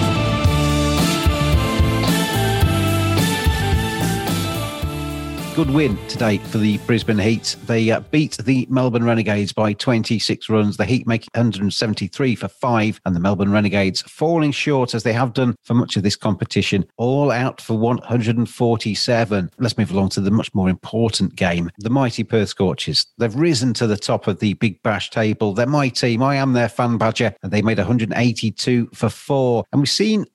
Good 5.55 5.69
win 5.69 5.97
today 6.07 6.37
for 6.37 6.59
the 6.59 6.77
Brisbane 6.79 7.17
Heat. 7.17 7.57
They 7.65 7.91
uh, 7.91 7.99
beat 7.99 8.37
the 8.37 8.65
Melbourne 8.69 9.03
Renegades 9.03 9.51
by 9.51 9.73
26 9.73 10.49
runs. 10.49 10.77
The 10.77 10.85
Heat 10.85 11.05
make 11.07 11.25
173 11.33 12.35
for 12.35 12.47
five, 12.47 13.01
and 13.05 13.13
the 13.13 13.19
Melbourne 13.19 13.51
Renegades 13.51 14.01
falling 14.03 14.51
short 14.51 14.95
as 14.95 15.03
they 15.03 15.11
have 15.11 15.33
done 15.33 15.55
for 15.63 15.73
much 15.73 15.97
of 15.97 16.03
this 16.03 16.15
competition, 16.15 16.85
all 16.95 17.31
out 17.31 17.59
for 17.59 17.77
147. 17.77 19.51
Let's 19.57 19.77
move 19.77 19.91
along 19.91 20.09
to 20.09 20.21
the 20.21 20.31
much 20.31 20.53
more 20.53 20.69
important 20.69 21.35
game. 21.35 21.69
The 21.79 21.89
mighty 21.89 22.23
Perth 22.23 22.49
Scorchers. 22.49 23.05
They've 23.17 23.35
risen 23.35 23.73
to 23.73 23.87
the 23.87 23.97
top 23.97 24.27
of 24.27 24.39
the 24.39 24.53
Big 24.53 24.81
Bash 24.83 25.09
table. 25.09 25.53
They're 25.53 25.65
my 25.65 25.89
team. 25.89 26.23
I 26.23 26.35
am 26.35 26.53
their 26.53 26.69
fan 26.69 26.97
badger, 26.97 27.35
and 27.43 27.51
they 27.51 27.61
made 27.61 27.77
182 27.77 28.89
for 28.93 29.09
four. 29.09 29.65
And 29.73 29.81
we've 29.81 29.89
seen 29.89 30.25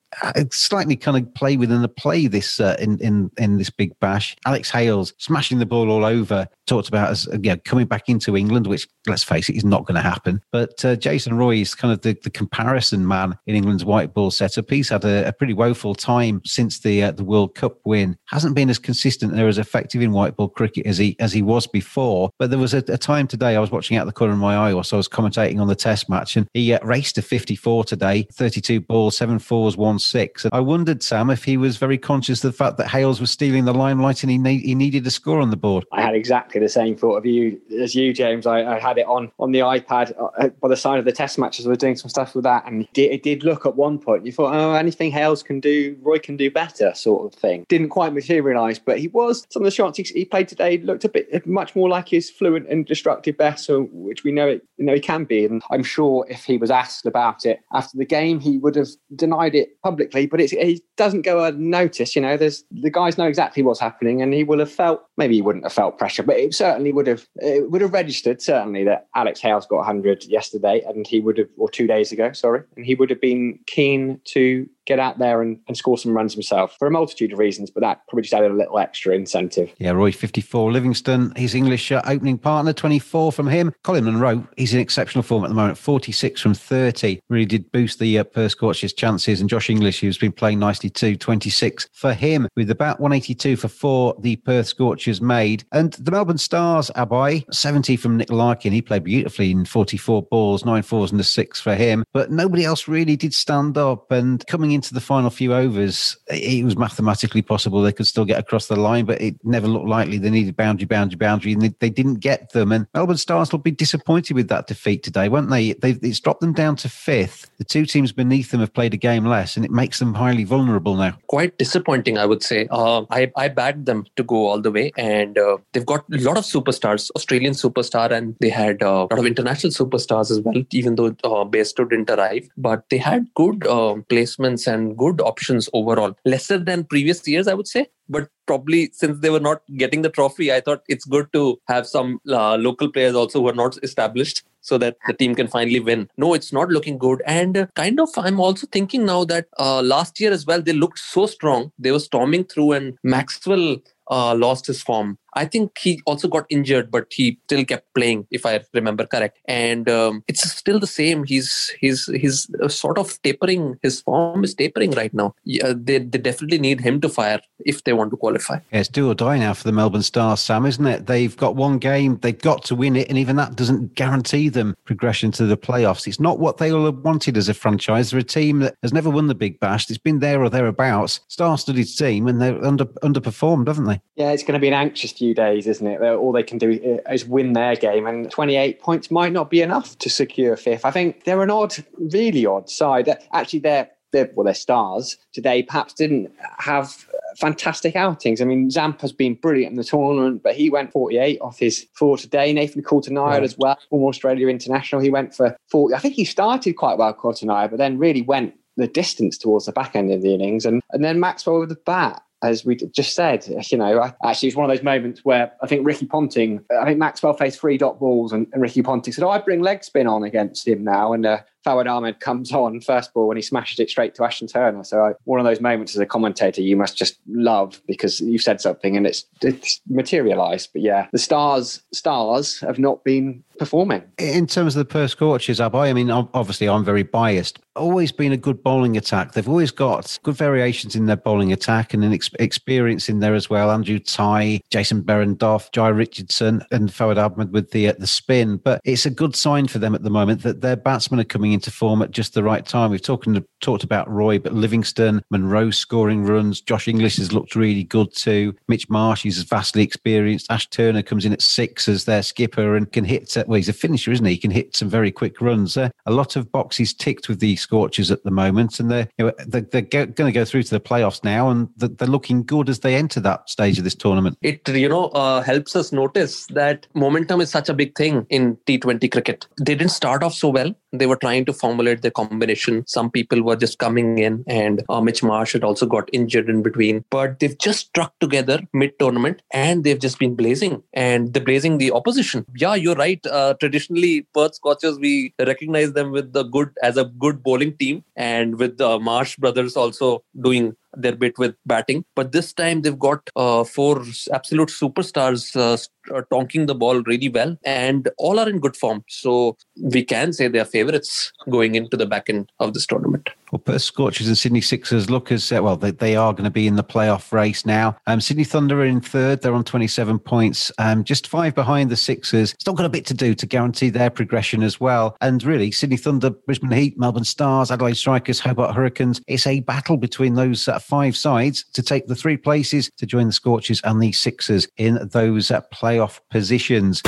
slightly 0.51 0.95
kind 0.95 1.17
of 1.17 1.33
play 1.33 1.57
within 1.57 1.81
the 1.81 1.87
play 1.87 2.27
this 2.27 2.59
uh, 2.59 2.75
in 2.79 2.97
in 2.99 3.31
in 3.37 3.57
this 3.57 3.69
big 3.69 3.97
bash. 3.99 4.35
Alex 4.45 4.69
Hales 4.69 5.13
smashing 5.17 5.59
the 5.59 5.65
ball 5.65 5.89
all 5.91 6.05
over. 6.05 6.47
Talked 6.65 6.87
about 6.87 7.09
as 7.09 7.27
yeah 7.41 7.55
coming 7.57 7.85
back 7.85 8.09
into 8.09 8.35
England, 8.35 8.67
which 8.67 8.87
let's 9.07 9.23
face 9.23 9.49
it 9.49 9.55
is 9.55 9.63
not 9.63 9.85
going 9.85 9.95
to 9.95 10.01
happen. 10.01 10.41
But 10.51 10.83
uh, 10.83 10.95
Jason 10.95 11.35
Roy 11.37 11.57
is 11.57 11.73
kind 11.75 11.93
of 11.93 12.01
the, 12.01 12.17
the 12.23 12.29
comparison 12.29 13.07
man 13.07 13.37
in 13.47 13.55
England's 13.55 13.85
white 13.85 14.13
ball 14.13 14.31
setup. 14.31 14.69
He's 14.69 14.89
had 14.89 15.05
a, 15.05 15.27
a 15.27 15.33
pretty 15.33 15.53
woeful 15.53 15.95
time 15.95 16.41
since 16.45 16.79
the 16.79 17.03
uh, 17.03 17.11
the 17.11 17.23
World 17.23 17.55
Cup 17.55 17.77
win. 17.85 18.17
Hasn't 18.25 18.55
been 18.55 18.69
as 18.69 18.79
consistent 18.79 19.39
or 19.39 19.47
as 19.47 19.57
effective 19.57 20.01
in 20.01 20.11
white 20.11 20.35
ball 20.35 20.49
cricket 20.49 20.85
as 20.85 20.97
he 20.97 21.15
as 21.19 21.31
he 21.31 21.41
was 21.41 21.67
before. 21.67 22.29
But 22.39 22.49
there 22.49 22.59
was 22.59 22.73
a, 22.73 22.83
a 22.89 22.97
time 22.97 23.27
today 23.27 23.55
I 23.55 23.59
was 23.59 23.71
watching 23.71 23.97
out 23.97 24.05
the 24.05 24.13
corner 24.13 24.33
of 24.33 24.39
my 24.39 24.55
eye 24.55 24.73
whilst 24.73 24.93
I 24.93 24.97
was 24.97 25.07
commentating 25.07 25.59
on 25.59 25.67
the 25.67 25.75
Test 25.75 26.09
match, 26.09 26.35
and 26.35 26.47
he 26.53 26.73
uh, 26.73 26.79
raced 26.83 27.15
to 27.15 27.21
54 27.21 27.85
today, 27.85 28.27
32 28.33 28.81
balls, 28.81 29.15
seven 29.15 29.39
fours, 29.39 29.77
one 29.77 29.96
six. 29.99 30.45
And 30.45 30.53
I 30.53 30.59
wondered, 30.59 31.03
Sam, 31.03 31.29
if 31.29 31.43
he 31.43 31.57
was 31.57 31.77
very 31.77 31.97
conscious 31.97 32.43
of 32.43 32.51
the 32.51 32.57
fact 32.57 32.77
that 32.77 32.87
Hales 32.87 33.19
was 33.19 33.31
stealing 33.31 33.65
the 33.65 33.73
limelight 33.73 34.23
and 34.23 34.31
he, 34.31 34.37
ne- 34.37 34.59
he 34.59 34.75
needed 34.75 35.05
a 35.07 35.11
score 35.11 35.39
on 35.39 35.49
the 35.49 35.57
board. 35.57 35.85
I 35.91 36.01
had 36.01 36.15
exactly 36.15 36.59
the 36.59 36.69
same 36.69 36.95
thought 36.95 37.17
of 37.17 37.25
you 37.25 37.59
as 37.79 37.95
you, 37.95 38.13
James. 38.13 38.45
I, 38.45 38.75
I 38.75 38.79
had 38.79 38.97
it 38.97 39.05
on 39.07 39.31
on 39.39 39.51
the 39.51 39.59
iPad 39.59 40.13
uh, 40.39 40.49
by 40.49 40.67
the 40.67 40.75
side 40.75 40.99
of 40.99 41.05
the 41.05 41.11
test 41.11 41.37
matches. 41.37 41.65
I 41.65 41.69
was 41.69 41.77
doing 41.77 41.95
some 41.95 42.09
stuff 42.09 42.35
with 42.35 42.43
that, 42.43 42.65
and 42.65 42.83
it 42.83 42.93
did, 42.93 43.11
it 43.11 43.23
did 43.23 43.43
look 43.43 43.65
at 43.65 43.75
one 43.75 43.99
point. 43.99 44.25
You 44.25 44.31
thought, 44.31 44.53
oh, 44.53 44.73
anything 44.73 45.11
Hales 45.11 45.43
can 45.43 45.59
do, 45.59 45.97
Roy 46.01 46.19
can 46.19 46.37
do 46.37 46.49
better, 46.51 46.93
sort 46.93 47.31
of 47.31 47.39
thing. 47.39 47.65
Didn't 47.69 47.89
quite 47.89 48.13
materialise, 48.13 48.79
but 48.79 48.99
he 48.99 49.07
was. 49.07 49.45
Some 49.49 49.61
of 49.61 49.65
the 49.65 49.71
shots 49.71 49.97
he, 49.97 50.03
he, 50.03 50.25
played 50.25 50.47
today 50.47 50.77
looked 50.79 51.05
a 51.05 51.09
bit 51.09 51.45
much 51.47 51.75
more 51.75 51.89
like 51.89 52.09
his 52.09 52.29
fluent 52.29 52.67
and 52.67 52.85
destructive 52.85 53.37
best, 53.37 53.65
so, 53.65 53.83
which 53.91 54.23
we 54.23 54.31
know 54.31 54.47
it, 54.47 54.65
you 54.77 54.85
know, 54.85 54.93
he 54.93 54.99
can 54.99 55.23
be. 55.23 55.45
And 55.45 55.61
I'm 55.71 55.83
sure 55.83 56.25
if 56.29 56.43
he 56.43 56.57
was 56.57 56.71
asked 56.71 57.05
about 57.05 57.45
it 57.45 57.61
after 57.73 57.97
the 57.97 58.05
game, 58.05 58.39
he 58.39 58.57
would 58.57 58.75
have 58.75 58.89
denied 59.15 59.55
it 59.55 59.77
publicly 59.87 60.27
but 60.27 60.41
it's, 60.41 60.53
it 60.53 60.81
doesn't 60.97 61.21
go 61.21 61.43
unnoticed. 61.43 62.15
You 62.15 62.21
know, 62.21 62.35
there's 62.35 62.63
the 62.71 62.89
guys 62.89 63.17
know 63.17 63.27
exactly 63.27 63.63
what's 63.63 63.79
happening, 63.79 64.21
and 64.21 64.33
he 64.33 64.43
will 64.43 64.59
have 64.59 64.71
felt 64.71 65.01
maybe 65.17 65.35
he 65.35 65.41
wouldn't 65.41 65.65
have 65.65 65.73
felt 65.73 65.97
pressure, 65.97 66.23
but 66.23 66.37
it 66.37 66.53
certainly 66.53 66.91
would 66.91 67.07
have 67.07 67.25
it 67.37 67.71
would 67.71 67.81
have 67.81 67.93
registered 67.93 68.41
certainly 68.41 68.83
that 68.83 69.07
Alex 69.15 69.39
Hales 69.39 69.65
got 69.65 69.77
100 69.77 70.25
yesterday, 70.25 70.83
and 70.87 71.07
he 71.07 71.19
would 71.19 71.37
have 71.37 71.47
or 71.57 71.69
two 71.69 71.87
days 71.87 72.11
ago, 72.11 72.31
sorry, 72.33 72.63
and 72.75 72.85
he 72.85 72.95
would 72.95 73.09
have 73.09 73.21
been 73.21 73.59
keen 73.65 74.19
to 74.25 74.67
get 74.87 74.99
out 74.99 75.19
there 75.19 75.41
and, 75.41 75.59
and 75.67 75.77
score 75.77 75.97
some 75.97 76.13
runs 76.13 76.33
himself 76.33 76.75
for 76.79 76.87
a 76.87 76.91
multitude 76.91 77.33
of 77.33 77.39
reasons, 77.39 77.69
but 77.69 77.81
that 77.81 78.01
probably 78.07 78.23
just 78.23 78.33
added 78.33 78.51
a 78.51 78.55
little 78.55 78.79
extra 78.79 79.13
incentive. 79.13 79.71
Yeah, 79.77 79.91
Roy 79.91 80.11
54, 80.11 80.71
Livingstone, 80.71 81.33
his 81.35 81.53
English 81.53 81.91
uh, 81.91 82.01
opening 82.05 82.37
partner, 82.37 82.73
24 82.73 83.31
from 83.31 83.47
him. 83.47 83.73
Colin 83.83 84.05
Munro, 84.05 84.47
he's 84.57 84.73
in 84.73 84.79
exceptional 84.79 85.23
form 85.23 85.43
at 85.43 85.49
the 85.49 85.55
moment, 85.55 85.77
46 85.77 86.41
from 86.41 86.53
30. 86.53 87.19
Really 87.29 87.45
did 87.45 87.71
boost 87.71 87.99
the 87.99 88.17
uh, 88.19 88.23
Perth 88.23 88.51
Scorchers' 88.51 88.93
chances. 88.93 89.41
And 89.41 89.49
Josh 89.49 89.69
Inglis, 89.69 89.99
who's 89.99 90.17
been 90.17 90.31
playing 90.31 90.59
nicely 90.59 90.89
too, 90.89 91.15
26 91.15 91.89
for 91.93 92.13
him, 92.13 92.47
with 92.55 92.71
about 92.71 92.99
182 92.99 93.57
for 93.57 93.67
four 93.67 94.15
the 94.19 94.37
Perth 94.37 94.67
Scorchers 94.67 95.21
made. 95.21 95.65
And 95.73 95.93
the 95.93 96.11
Melbourne 96.11 96.37
Stars, 96.37 96.89
Abhay, 96.95 97.43
70 97.53 97.97
from 97.97 98.17
Nick 98.17 98.31
Larkin. 98.31 98.71
He 98.71 98.81
played 98.81 99.03
beautifully 99.03 99.51
in 99.51 99.65
44 99.65 100.23
balls, 100.23 100.65
nine 100.65 100.83
fours 100.83 101.11
and 101.11 101.19
a 101.19 101.23
six 101.23 101.59
for 101.59 101.75
him. 101.75 102.03
But 102.13 102.31
nobody 102.31 102.63
else 102.63 102.87
really 102.87 103.17
did 103.17 103.33
stand 103.33 103.77
up. 103.77 104.11
And 104.11 104.45
coming 104.47 104.71
in 104.71 104.76
into 104.77 104.93
the 104.93 105.01
final 105.01 105.29
few 105.29 105.53
overs, 105.53 106.15
it 106.27 106.63
was 106.63 106.77
mathematically 106.77 107.41
possible 107.41 107.81
they 107.81 107.91
could 107.91 108.07
still 108.07 108.25
get 108.25 108.39
across 108.39 108.67
the 108.67 108.75
line, 108.75 109.05
but 109.05 109.19
it 109.19 109.35
never 109.43 109.67
looked 109.67 109.87
likely. 109.87 110.17
They 110.17 110.29
needed 110.29 110.55
boundary, 110.55 110.85
boundary, 110.85 111.17
boundary, 111.17 111.53
and 111.53 111.61
they, 111.61 111.73
they 111.79 111.89
didn't 111.89 112.19
get 112.19 112.51
them. 112.51 112.71
And 112.71 112.87
Melbourne 112.93 113.17
Stars 113.17 113.51
will 113.51 113.59
be 113.59 113.71
disappointed 113.71 114.35
with 114.35 114.47
that 114.49 114.67
defeat 114.67 115.03
today, 115.03 115.29
won't 115.29 115.49
they? 115.49 115.73
They've, 115.73 115.99
it's 116.01 116.19
dropped 116.19 116.41
them 116.41 116.53
down 116.53 116.75
to 116.77 116.89
fifth. 116.89 117.49
The 117.57 117.63
two 117.63 117.85
teams 117.85 118.11
beneath 118.11 118.51
them 118.51 118.59
have 118.59 118.73
played 118.73 118.93
a 118.93 118.97
game 118.97 119.25
less, 119.25 119.55
and 119.55 119.65
it 119.65 119.71
makes 119.71 119.99
them 119.99 120.13
highly 120.13 120.43
vulnerable 120.43 120.95
now. 120.95 121.17
Quite 121.27 121.57
disappointing, 121.57 122.17
I 122.17 122.25
would 122.25 122.43
say. 122.43 122.67
Uh, 122.71 123.03
I, 123.09 123.31
I 123.35 123.47
backed 123.47 123.85
them 123.85 124.05
to 124.15 124.23
go 124.23 124.47
all 124.47 124.61
the 124.61 124.71
way, 124.71 124.91
and 124.97 125.37
uh, 125.37 125.57
they've 125.73 125.85
got 125.85 126.05
a 126.13 126.17
lot 126.17 126.37
of 126.37 126.43
superstars, 126.43 127.09
Australian 127.15 127.53
superstar, 127.53 128.11
and 128.11 128.35
they 128.39 128.49
had 128.49 128.83
uh, 128.83 129.07
a 129.09 129.13
lot 129.13 129.19
of 129.19 129.25
international 129.25 129.73
superstars 129.73 130.31
as 130.31 130.39
well, 130.41 130.63
even 130.71 130.95
though 130.95 131.15
uh, 131.23 131.43
didn't 131.89 132.09
arrive. 132.09 132.47
But 132.57 132.85
they 132.89 132.97
had 132.97 133.27
good 133.35 133.65
uh, 133.65 133.95
placements 134.09 134.66
and 134.67 134.97
good 134.97 135.21
options 135.21 135.69
overall. 135.73 136.15
Lesser 136.25 136.57
than 136.57 136.83
previous 136.83 137.27
years, 137.27 137.47
I 137.47 137.53
would 137.53 137.67
say, 137.67 137.87
but 138.09 138.29
probably 138.47 138.89
since 138.93 139.19
they 139.19 139.29
were 139.29 139.39
not 139.39 139.61
getting 139.77 140.01
the 140.01 140.09
trophy, 140.09 140.51
I 140.51 140.61
thought 140.61 140.83
it's 140.87 141.05
good 141.05 141.31
to 141.33 141.59
have 141.67 141.85
some 141.85 142.19
uh, 142.29 142.55
local 142.55 142.91
players 142.91 143.15
also 143.15 143.41
who 143.41 143.49
are 143.49 143.53
not 143.53 143.77
established 143.83 144.43
so 144.61 144.77
that 144.77 144.97
the 145.07 145.13
team 145.13 145.35
can 145.35 145.47
finally 145.47 145.79
win. 145.79 146.09
No, 146.17 146.33
it's 146.33 146.51
not 146.51 146.69
looking 146.69 146.97
good. 146.97 147.21
And 147.25 147.57
uh, 147.57 147.67
kind 147.75 147.99
of, 147.99 148.09
I'm 148.17 148.39
also 148.39 148.67
thinking 148.67 149.05
now 149.05 149.23
that 149.25 149.47
uh, 149.59 149.81
last 149.81 150.19
year 150.19 150.31
as 150.31 150.45
well, 150.45 150.61
they 150.61 150.73
looked 150.73 150.99
so 150.99 151.25
strong. 151.25 151.71
They 151.79 151.91
were 151.91 151.99
storming 151.99 152.43
through, 152.43 152.73
and 152.73 152.97
Maxwell 153.03 153.77
uh, 154.09 154.35
lost 154.35 154.67
his 154.67 154.81
form. 154.81 155.17
I 155.33 155.45
think 155.45 155.77
he 155.77 156.01
also 156.05 156.27
got 156.27 156.45
injured, 156.49 156.89
but 156.89 157.05
he 157.11 157.39
still 157.45 157.63
kept 157.63 157.93
playing, 157.93 158.25
if 158.31 158.45
I 158.45 158.61
remember 158.73 159.05
correct. 159.05 159.39
And 159.45 159.89
um, 159.89 160.23
it's 160.27 160.49
still 160.51 160.79
the 160.79 160.87
same. 160.87 161.23
He's 161.23 161.73
he's 161.79 162.07
he's 162.07 162.49
uh, 162.61 162.67
sort 162.67 162.97
of 162.97 163.21
tapering. 163.21 163.77
His 163.83 164.01
form 164.01 164.43
is 164.43 164.55
tapering 164.55 164.91
right 164.91 165.13
now. 165.13 165.35
Yeah, 165.43 165.73
they 165.75 165.99
they 165.99 166.17
definitely 166.17 166.59
need 166.59 166.81
him 166.81 167.01
to 167.01 167.09
fire 167.09 167.39
if 167.59 167.83
they 167.83 167.93
want 167.93 168.11
to 168.11 168.17
qualify. 168.17 168.36
Yeah, 168.71 168.79
it's 168.79 168.89
do 168.89 169.09
or 169.09 169.15
die 169.15 169.37
now 169.37 169.53
for 169.53 169.63
the 169.63 169.71
Melbourne 169.71 170.01
Stars, 170.01 170.39
Sam, 170.39 170.65
isn't 170.65 170.85
it? 170.85 171.05
They've 171.05 171.35
got 171.35 171.55
one 171.55 171.77
game, 171.77 172.17
they've 172.21 172.37
got 172.37 172.63
to 172.65 172.75
win 172.75 172.95
it, 172.95 173.09
and 173.09 173.17
even 173.17 173.35
that 173.37 173.55
doesn't 173.55 173.95
guarantee 173.95 174.49
them 174.49 174.75
progression 174.85 175.31
to 175.33 175.45
the 175.45 175.57
playoffs. 175.57 176.07
It's 176.07 176.19
not 176.19 176.39
what 176.39 176.57
they 176.57 176.71
all 176.71 176.85
have 176.85 176.99
wanted 176.99 177.37
as 177.37 177.49
a 177.49 177.53
franchise. 177.53 178.11
They're 178.11 178.19
a 178.19 178.23
team 178.23 178.59
that 178.59 178.75
has 178.83 178.93
never 178.93 179.09
won 179.09 179.27
the 179.27 179.35
Big 179.35 179.59
Bash. 179.59 179.89
It's 179.89 179.97
been 179.97 180.19
there 180.19 180.41
or 180.41 180.49
thereabouts. 180.49 181.21
Star-studded 181.27 181.87
team, 181.97 182.27
and 182.27 182.41
they're 182.41 182.63
under 182.63 182.85
underperformed, 183.03 183.67
haven't 183.67 183.85
they? 183.85 184.01
Yeah, 184.15 184.31
it's 184.31 184.43
going 184.43 184.53
to 184.53 184.59
be 184.59 184.67
an 184.67 184.73
anxious 184.73 185.11
few 185.11 185.33
days, 185.33 185.67
isn't 185.67 185.85
it? 185.85 186.01
All 186.01 186.31
they 186.31 186.43
can 186.43 186.57
do 186.57 186.99
uh, 187.07 187.13
is 187.13 187.25
win 187.25 187.53
their 187.53 187.75
game, 187.75 188.07
and 188.07 188.29
28 188.29 188.81
points 188.81 189.11
might 189.11 189.31
not 189.31 189.49
be 189.49 189.61
enough 189.61 189.97
to 189.99 190.09
secure 190.09 190.55
fifth. 190.55 190.85
I 190.85 190.91
think 190.91 191.23
they're 191.23 191.43
an 191.43 191.51
odd, 191.51 191.75
really 191.97 192.45
odd 192.45 192.69
side. 192.69 193.09
Actually, 193.33 193.59
they're, 193.59 193.89
they're 194.17 194.31
well, 194.35 194.45
they're 194.45 194.53
stars 194.53 195.17
today. 195.33 195.63
Perhaps 195.63 195.93
didn't 195.93 196.31
have 196.57 197.05
fantastic 197.37 197.95
outings. 197.95 198.41
I 198.41 198.45
mean, 198.45 198.69
Zampa's 198.69 199.11
been 199.11 199.35
brilliant 199.35 199.71
in 199.71 199.77
the 199.77 199.83
tournament, 199.83 200.41
but 200.43 200.55
he 200.55 200.69
went 200.69 200.91
48 200.91 201.39
off 201.41 201.59
his 201.59 201.85
four 201.93 202.17
today. 202.17 202.51
Nathan 202.51 202.81
Coulter-Nile 202.83 203.25
right. 203.25 203.43
as 203.43 203.57
well, 203.57 203.77
former 203.89 204.07
Australia 204.07 204.47
international. 204.47 205.01
He 205.01 205.09
went 205.09 205.35
for 205.35 205.55
40. 205.69 205.93
I 205.95 205.99
think 205.99 206.15
he 206.15 206.25
started 206.25 206.73
quite 206.73 206.97
well, 206.97 207.13
Coulter-Nile, 207.13 207.67
but 207.67 207.77
then 207.77 207.97
really 207.97 208.21
went 208.21 208.53
the 208.75 208.87
distance 208.87 209.37
towards 209.37 209.65
the 209.65 209.71
back 209.71 209.95
end 209.95 210.11
of 210.11 210.21
the 210.21 210.33
innings. 210.33 210.65
And, 210.65 210.81
and 210.91 211.03
then 211.03 211.19
Maxwell 211.19 211.59
with 211.59 211.69
the 211.69 211.75
bat 211.85 212.21
as 212.43 212.63
we 212.63 212.75
just 212.75 213.15
said, 213.15 213.47
you 213.71 213.77
know, 213.77 214.13
actually, 214.23 214.49
it's 214.49 214.55
one 214.55 214.69
of 214.69 214.75
those 214.75 214.83
moments 214.83 215.25
where 215.25 215.51
I 215.61 215.67
think 215.67 215.85
Ricky 215.85 216.05
Ponting, 216.05 216.61
I 216.79 216.85
think 216.85 216.99
Maxwell 216.99 217.33
faced 217.33 217.59
three 217.59 217.77
dot 217.77 217.99
balls, 217.99 218.31
and, 218.31 218.47
and 218.53 218.61
Ricky 218.61 218.83
Ponting 218.83 219.13
said, 219.13 219.23
"Oh, 219.23 219.29
I 219.29 219.39
bring 219.39 219.61
leg 219.61 219.83
spin 219.83 220.07
on 220.07 220.23
against 220.23 220.67
him 220.67 220.83
now," 220.83 221.13
and 221.13 221.25
uh, 221.25 221.39
Fawad 221.65 221.91
Ahmed 221.91 222.19
comes 222.19 222.53
on 222.53 222.79
first 222.79 223.13
ball 223.13 223.27
when 223.27 223.37
he 223.37 223.43
smashes 223.43 223.79
it 223.79 223.89
straight 223.89 224.15
to 224.15 224.23
Ashton 224.23 224.47
Turner. 224.47 224.83
So 224.83 225.03
I, 225.03 225.13
one 225.25 225.39
of 225.39 225.45
those 225.45 225.59
moments 225.59 225.95
as 225.95 225.99
a 225.99 226.05
commentator 226.05 226.61
you 226.61 226.77
must 226.77 226.95
just 226.95 227.19
love 227.27 227.81
because 227.87 228.21
you've 228.21 228.41
said 228.41 228.61
something 228.61 228.95
and 228.95 229.07
it's 229.07 229.25
it's 229.41 229.81
materialised. 229.89 230.69
But 230.73 230.83
yeah, 230.83 231.07
the 231.11 231.17
stars 231.17 231.83
stars 231.91 232.59
have 232.61 232.79
not 232.79 233.03
been 233.03 233.43
performing. 233.57 234.03
In 234.17 234.47
terms 234.47 234.75
of 234.75 234.79
the 234.79 234.91
Perth 234.91 235.11
Scorchers, 235.11 235.59
Abhay, 235.59 235.89
I 235.89 235.93
mean, 235.93 236.09
obviously 236.09 236.67
I'm 236.69 236.83
very 236.83 237.03
biased. 237.03 237.59
Always 237.75 238.11
been 238.11 238.31
a 238.31 238.37
good 238.37 238.63
bowling 238.63 238.97
attack. 238.97 239.33
They've 239.33 239.47
always 239.47 239.71
got 239.71 240.17
good 240.23 240.35
variations 240.35 240.95
in 240.95 241.05
their 241.05 241.15
bowling 241.15 241.53
attack 241.53 241.93
and 241.93 242.03
an 242.03 242.13
ex- 242.13 242.31
experience 242.39 243.07
in 243.07 243.19
there 243.19 243.35
as 243.35 243.49
well. 243.49 243.69
Andrew 243.69 243.99
Tye, 243.99 244.61
Jason 244.71 245.03
Behrendorff, 245.03 245.71
Jhye 245.71 245.95
Richardson, 245.95 246.63
and 246.71 246.89
Fawad 246.89 247.17
Ahmed 247.17 247.53
with 247.53 247.71
the 247.71 247.89
uh, 247.89 247.93
the 247.99 248.07
spin. 248.07 248.57
But 248.57 248.81
it's 248.83 249.05
a 249.05 249.11
good 249.11 249.35
sign 249.35 249.67
for 249.67 249.77
them 249.77 249.93
at 249.93 250.01
the 250.01 250.09
moment 250.09 250.41
that 250.41 250.61
their 250.61 250.75
batsmen 250.75 251.19
are 251.19 251.25
coming 251.25 251.51
into 251.51 251.69
form 251.69 252.01
at 252.01 252.09
just 252.09 252.33
the 252.33 252.43
right 252.43 252.65
time. 252.65 252.89
We've 252.89 253.01
talked 253.01 253.27
talked 253.61 253.83
about 253.83 254.09
Roy, 254.09 254.39
but 254.39 254.53
Livingstone, 254.53 255.21
Munro 255.29 255.69
scoring 255.69 256.23
runs. 256.23 256.61
Josh 256.61 256.87
Inglis 256.87 257.17
has 257.17 257.31
looked 257.31 257.55
really 257.55 257.83
good 257.83 258.11
too. 258.13 258.55
Mitch 258.67 258.89
Marsh, 258.89 259.21
he's 259.21 259.43
vastly 259.43 259.83
experienced. 259.83 260.51
Ash 260.51 260.67
Turner 260.69 261.03
comes 261.03 261.25
in 261.25 261.33
at 261.33 261.41
six 261.41 261.87
as 261.87 262.05
their 262.05 262.23
skipper 262.23 262.75
and 262.75 262.91
can 262.91 263.05
hit. 263.05 263.27
Well, 263.47 263.55
he's 263.55 263.69
a 263.69 263.73
finisher, 263.73 264.11
isn't 264.11 264.25
he? 264.25 264.33
He 264.33 264.37
can 264.37 264.51
hit 264.51 264.75
some 264.75 264.89
very 264.89 265.11
quick 265.11 265.39
runs. 265.39 265.77
Uh, 265.77 265.89
a 266.05 266.11
lot 266.11 266.35
of 266.35 266.51
boxes 266.51 266.93
ticked 266.93 267.29
with 267.29 267.39
the 267.39 267.55
Scorchers 267.55 268.11
at 268.11 268.23
the 268.23 268.31
moment, 268.31 268.79
and 268.79 268.91
they're 268.91 269.07
you 269.17 269.25
know, 269.25 269.33
they're, 269.47 269.61
they're 269.61 269.81
going 269.81 270.13
to 270.13 270.31
go 270.31 270.45
through 270.45 270.63
to 270.63 270.69
the 270.71 270.79
playoffs 270.79 271.23
now, 271.23 271.49
and 271.49 271.69
they're 271.77 272.07
looking 272.07 272.43
good 272.43 272.69
as 272.69 272.79
they 272.79 272.95
enter 272.95 273.19
that 273.21 273.49
stage 273.49 273.77
of 273.77 273.85
this 273.85 273.95
tournament. 273.95 274.37
It 274.41 274.67
you 274.67 274.89
know 274.89 275.05
uh, 275.07 275.41
helps 275.41 275.75
us 275.75 275.91
notice 275.91 276.45
that 276.47 276.87
momentum 276.93 277.41
is 277.41 277.49
such 277.49 277.69
a 277.69 277.73
big 277.73 277.95
thing 277.95 278.25
in 278.29 278.57
T20 278.67 279.11
cricket. 279.11 279.47
They 279.57 279.75
didn't 279.75 279.91
start 279.91 280.23
off 280.23 280.33
so 280.33 280.49
well. 280.49 280.75
They 280.91 281.05
were 281.05 281.15
trying 281.15 281.45
to 281.45 281.53
formulate 281.53 282.01
their 282.01 282.11
combination. 282.11 282.83
Some 282.87 283.09
people 283.11 283.41
were 283.43 283.55
just 283.55 283.79
coming 283.79 284.19
in, 284.19 284.43
and 284.47 284.83
uh, 284.89 285.01
Mitch 285.01 285.23
Marsh 285.23 285.53
had 285.53 285.63
also 285.63 285.85
got 285.85 286.09
injured 286.11 286.49
in 286.49 286.63
between. 286.63 287.05
But 287.09 287.39
they've 287.39 287.57
just 287.57 287.87
struck 287.87 288.13
together 288.19 288.59
mid 288.73 288.97
tournament, 288.99 289.41
and 289.53 289.83
they've 289.83 289.99
just 289.99 290.19
been 290.19 290.35
blazing, 290.35 290.83
and 290.93 291.33
they're 291.33 291.43
blazing 291.43 291.77
the 291.77 291.91
opposition. 291.91 292.45
Yeah, 292.55 292.75
you're 292.75 292.95
right. 292.95 293.25
Uh, 293.25 293.36
traditionally, 293.59 294.25
Perth 294.33 294.55
Scorchers 294.55 294.97
we 294.99 295.33
recognize 295.39 295.93
them 295.93 296.11
with 296.11 296.33
the 296.33 296.43
good 296.43 296.69
as 296.83 296.97
a 296.97 297.05
good 297.23 297.43
bowling 297.43 297.73
team, 297.77 298.03
and 298.15 298.59
with 298.59 298.77
the 298.77 298.99
Marsh 298.99 299.35
brothers 299.37 299.75
also 299.75 300.23
doing 300.41 300.75
their 300.93 301.15
bit 301.15 301.37
with 301.37 301.55
batting. 301.65 302.03
But 302.15 302.31
this 302.31 302.53
time 302.53 302.81
they've 302.81 302.97
got 302.97 303.29
uh, 303.35 303.63
four 303.63 304.03
absolute 304.33 304.69
superstars 304.69 305.55
uh, 305.55 305.77
uh, 306.15 306.21
tonking 306.31 306.67
the 306.67 306.75
ball 306.75 307.01
really 307.03 307.29
well, 307.29 307.57
and 307.63 308.09
all 308.17 308.39
are 308.39 308.49
in 308.49 308.59
good 308.59 308.77
form. 308.83 309.03
So 309.07 309.57
we 309.95 310.03
can 310.03 310.33
say 310.33 310.47
they 310.47 310.59
are 310.59 310.65
favourites 310.77 311.31
going 311.49 311.75
into 311.75 311.97
the 311.97 312.05
back 312.05 312.29
end 312.29 312.51
of 312.59 312.73
this 312.73 312.87
tournament. 312.87 313.29
Well, 313.51 313.59
Perth 313.59 313.81
Scorchers 313.81 314.27
and 314.27 314.37
Sydney 314.37 314.59
Sixers 314.59 315.09
look 315.09 315.31
as 315.31 315.51
uh, 315.51 315.61
well. 315.63 315.77
They, 315.77 315.91
they 315.91 316.17
are 316.17 316.33
going 316.33 316.43
to 316.43 316.49
be 316.49 316.67
in 316.67 316.75
the 316.75 316.83
playoff 316.83 317.31
race 317.31 317.65
now. 317.65 317.95
Um, 318.05 318.19
Sydney 318.19 318.43
Thunder 318.43 318.81
are 318.81 318.85
in 318.85 318.99
third; 318.99 319.41
they're 319.41 319.53
on 319.53 319.63
twenty-seven 319.63 320.19
points, 320.19 320.69
um, 320.79 321.05
just 321.05 321.27
five 321.27 321.55
behind 321.55 321.89
the 321.89 321.95
Sixers. 321.95 322.53
Still 322.59 322.73
got 322.73 322.85
a 322.85 322.89
bit 322.89 323.05
to 323.05 323.13
do 323.13 323.33
to 323.35 323.45
guarantee 323.45 323.89
their 323.89 324.09
progression 324.09 324.63
as 324.63 324.81
well. 324.81 325.15
And 325.21 325.41
really, 325.43 325.71
Sydney 325.71 325.97
Thunder, 325.97 326.31
Brisbane 326.31 326.71
Heat, 326.71 326.99
Melbourne 326.99 327.23
Stars, 327.23 327.71
Adelaide 327.71 327.95
Strikers, 327.95 328.39
Hobart 328.39 328.75
Hurricanes. 328.75 329.21
It's 329.27 329.47
a 329.47 329.61
battle 329.61 329.95
between 329.95 330.33
those 330.33 330.67
uh, 330.67 330.79
five 330.79 331.15
sides 331.15 331.63
to 331.71 331.81
take 331.81 332.07
the 332.07 332.15
three 332.15 332.37
places 332.37 332.91
to 332.97 333.05
join 333.05 333.27
the 333.27 333.33
Scorchers 333.33 333.81
and 333.85 334.01
the 334.01 334.11
Sixers 334.11 334.67
in 334.75 335.07
those 335.13 335.51
uh, 335.51 335.61
playoff 335.73 336.19
positions. 336.29 337.01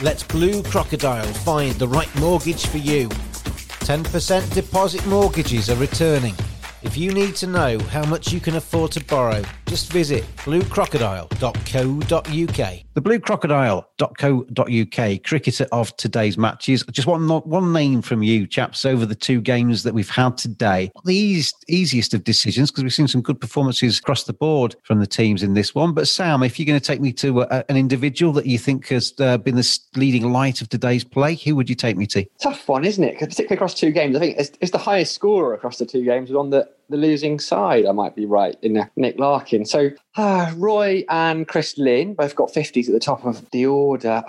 Let 0.03 0.27
Blue 0.29 0.63
Crocodile 0.63 1.25
find 1.25 1.75
the 1.77 1.89
right 1.89 2.13
mortgage 2.19 2.67
for 2.67 2.79
you. 2.79 3.09
10% 3.09 4.55
deposit 4.55 5.07
mortgages 5.07 5.71
are 5.71 5.77
returning. 5.77 6.35
If 6.83 6.97
you 6.97 7.13
need 7.13 7.37
to 7.37 7.47
know 7.47 7.79
how 7.79 8.05
much 8.07 8.33
you 8.33 8.41
can 8.41 8.57
afford 8.57 8.91
to 8.93 9.05
borrow, 9.05 9.43
just 9.75 9.93
visit 9.93 10.23
bluecrocodile.co.uk. 10.37 12.85
The 12.95 13.01
bluecrocodile.co.uk 13.01 15.23
cricketer 15.25 15.67
of 15.73 15.97
today's 15.97 16.39
matches. 16.39 16.85
Just 16.93 17.09
one 17.09 17.27
one 17.29 17.73
name 17.73 18.01
from 18.01 18.23
you, 18.23 18.47
chaps, 18.47 18.85
over 18.85 19.05
the 19.05 19.17
two 19.17 19.41
games 19.41 19.83
that 19.83 19.93
we've 19.93 20.09
had 20.09 20.39
today. 20.39 20.93
The 21.05 21.17
easiest, 21.17 21.65
easiest 21.67 22.15
of 22.15 22.23
decisions 22.23 22.71
because 22.71 22.85
we've 22.85 22.95
seen 22.95 23.09
some 23.09 23.21
good 23.21 23.41
performances 23.41 23.99
across 23.99 24.23
the 24.23 24.33
board 24.33 24.77
from 24.85 25.01
the 25.01 25.09
teams 25.09 25.43
in 25.43 25.55
this 25.55 25.75
one. 25.75 25.93
But 25.93 26.07
Sam, 26.07 26.45
if 26.45 26.57
you're 26.57 26.67
going 26.67 26.79
to 26.79 26.87
take 26.87 27.01
me 27.01 27.13
to 27.15 27.41
a, 27.41 27.47
uh, 27.47 27.65
an 27.69 27.77
individual 27.77 28.33
that 28.35 28.47
you 28.47 28.59
think 28.59 28.87
has 28.91 29.13
uh, 29.19 29.39
been 29.39 29.57
the 29.57 29.79
leading 29.97 30.31
light 30.31 30.61
of 30.61 30.69
today's 30.69 31.03
play, 31.03 31.35
who 31.35 31.57
would 31.57 31.69
you 31.69 31.75
take 31.75 31.97
me 31.97 32.07
to? 32.07 32.25
Tough 32.41 32.69
one, 32.69 32.85
isn't 32.85 33.03
it? 33.03 33.19
Particularly 33.19 33.57
across 33.57 33.75
two 33.75 33.91
games. 33.91 34.15
I 34.15 34.21
think 34.21 34.39
it's, 34.39 34.53
it's 34.61 34.71
the 34.71 34.79
highest 34.79 35.17
scorer 35.17 35.53
across 35.53 35.79
the 35.79 35.87
two 35.87 36.05
games 36.05 36.31
was 36.31 36.37
on 36.37 36.51
the 36.89 36.97
losing 36.97 37.39
side. 37.39 37.87
I 37.87 37.93
might 37.93 38.15
be 38.15 38.27
right 38.27 38.57
in 38.63 38.89
Nick 38.97 39.19
Larkin. 39.19 39.65
So 39.65 39.91
uh, 40.17 40.53
Roy 40.57 41.05
and 41.09 41.49
Chris 41.49 41.77
Lynn 41.77 42.15
both 42.15 42.37
got 42.37 42.53
50s 42.53 42.87
at 42.87 42.93
the 42.93 43.01
top 43.01 43.25
of 43.25 43.51
the 43.51 43.67
order. 43.67 44.23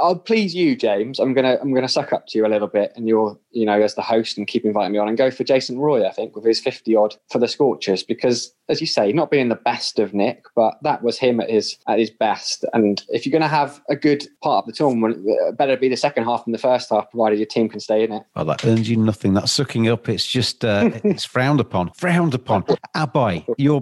I'll 0.00 0.18
please 0.18 0.54
you, 0.54 0.76
James. 0.76 1.18
I'm 1.18 1.34
gonna 1.34 1.58
I'm 1.60 1.74
gonna 1.74 1.88
suck 1.88 2.12
up 2.12 2.26
to 2.28 2.38
you 2.38 2.46
a 2.46 2.48
little 2.48 2.68
bit, 2.68 2.92
and 2.96 3.08
you're 3.08 3.38
you 3.50 3.66
know 3.66 3.80
as 3.80 3.94
the 3.94 4.02
host 4.02 4.38
and 4.38 4.46
keep 4.46 4.64
inviting 4.64 4.92
me 4.92 4.98
on 4.98 5.08
and 5.08 5.18
go 5.18 5.30
for 5.30 5.44
Jason 5.44 5.78
Roy. 5.78 6.06
I 6.06 6.12
think 6.12 6.36
with 6.36 6.44
his 6.44 6.60
50 6.60 6.94
odd 6.96 7.16
for 7.30 7.38
the 7.38 7.48
Scorchers 7.48 8.02
because 8.02 8.54
as 8.68 8.80
you 8.80 8.86
say, 8.86 9.12
not 9.12 9.30
being 9.30 9.48
the 9.48 9.56
best 9.56 9.98
of 9.98 10.14
Nick, 10.14 10.44
but 10.56 10.78
that 10.82 11.02
was 11.02 11.18
him 11.18 11.40
at 11.40 11.50
his 11.50 11.76
at 11.86 11.98
his 11.98 12.10
best. 12.10 12.64
And 12.72 13.02
if 13.08 13.26
you're 13.26 13.30
going 13.30 13.42
to 13.42 13.48
have 13.48 13.80
a 13.88 13.96
good 13.96 14.26
part 14.42 14.64
of 14.64 14.66
the 14.66 14.72
tournament, 14.72 15.26
better 15.56 15.76
be 15.76 15.88
the 15.88 15.96
second 15.96 16.24
half 16.24 16.44
than 16.44 16.52
the 16.52 16.58
first 16.58 16.90
half, 16.90 17.10
provided 17.10 17.38
your 17.38 17.46
team 17.46 17.68
can 17.68 17.80
stay 17.80 18.04
in 18.04 18.12
it. 18.12 18.22
Well, 18.34 18.46
that 18.46 18.64
earns 18.64 18.88
you 18.88 18.96
nothing. 18.96 19.34
That's 19.34 19.52
sucking 19.52 19.88
up. 19.88 20.08
It's 20.08 20.26
just 20.26 20.64
uh, 20.64 20.90
it's 21.04 21.24
frowned 21.24 21.60
upon. 21.60 21.92
Frowned 21.92 22.34
upon. 22.34 22.62
Abhay, 22.96 23.44
your 23.58 23.80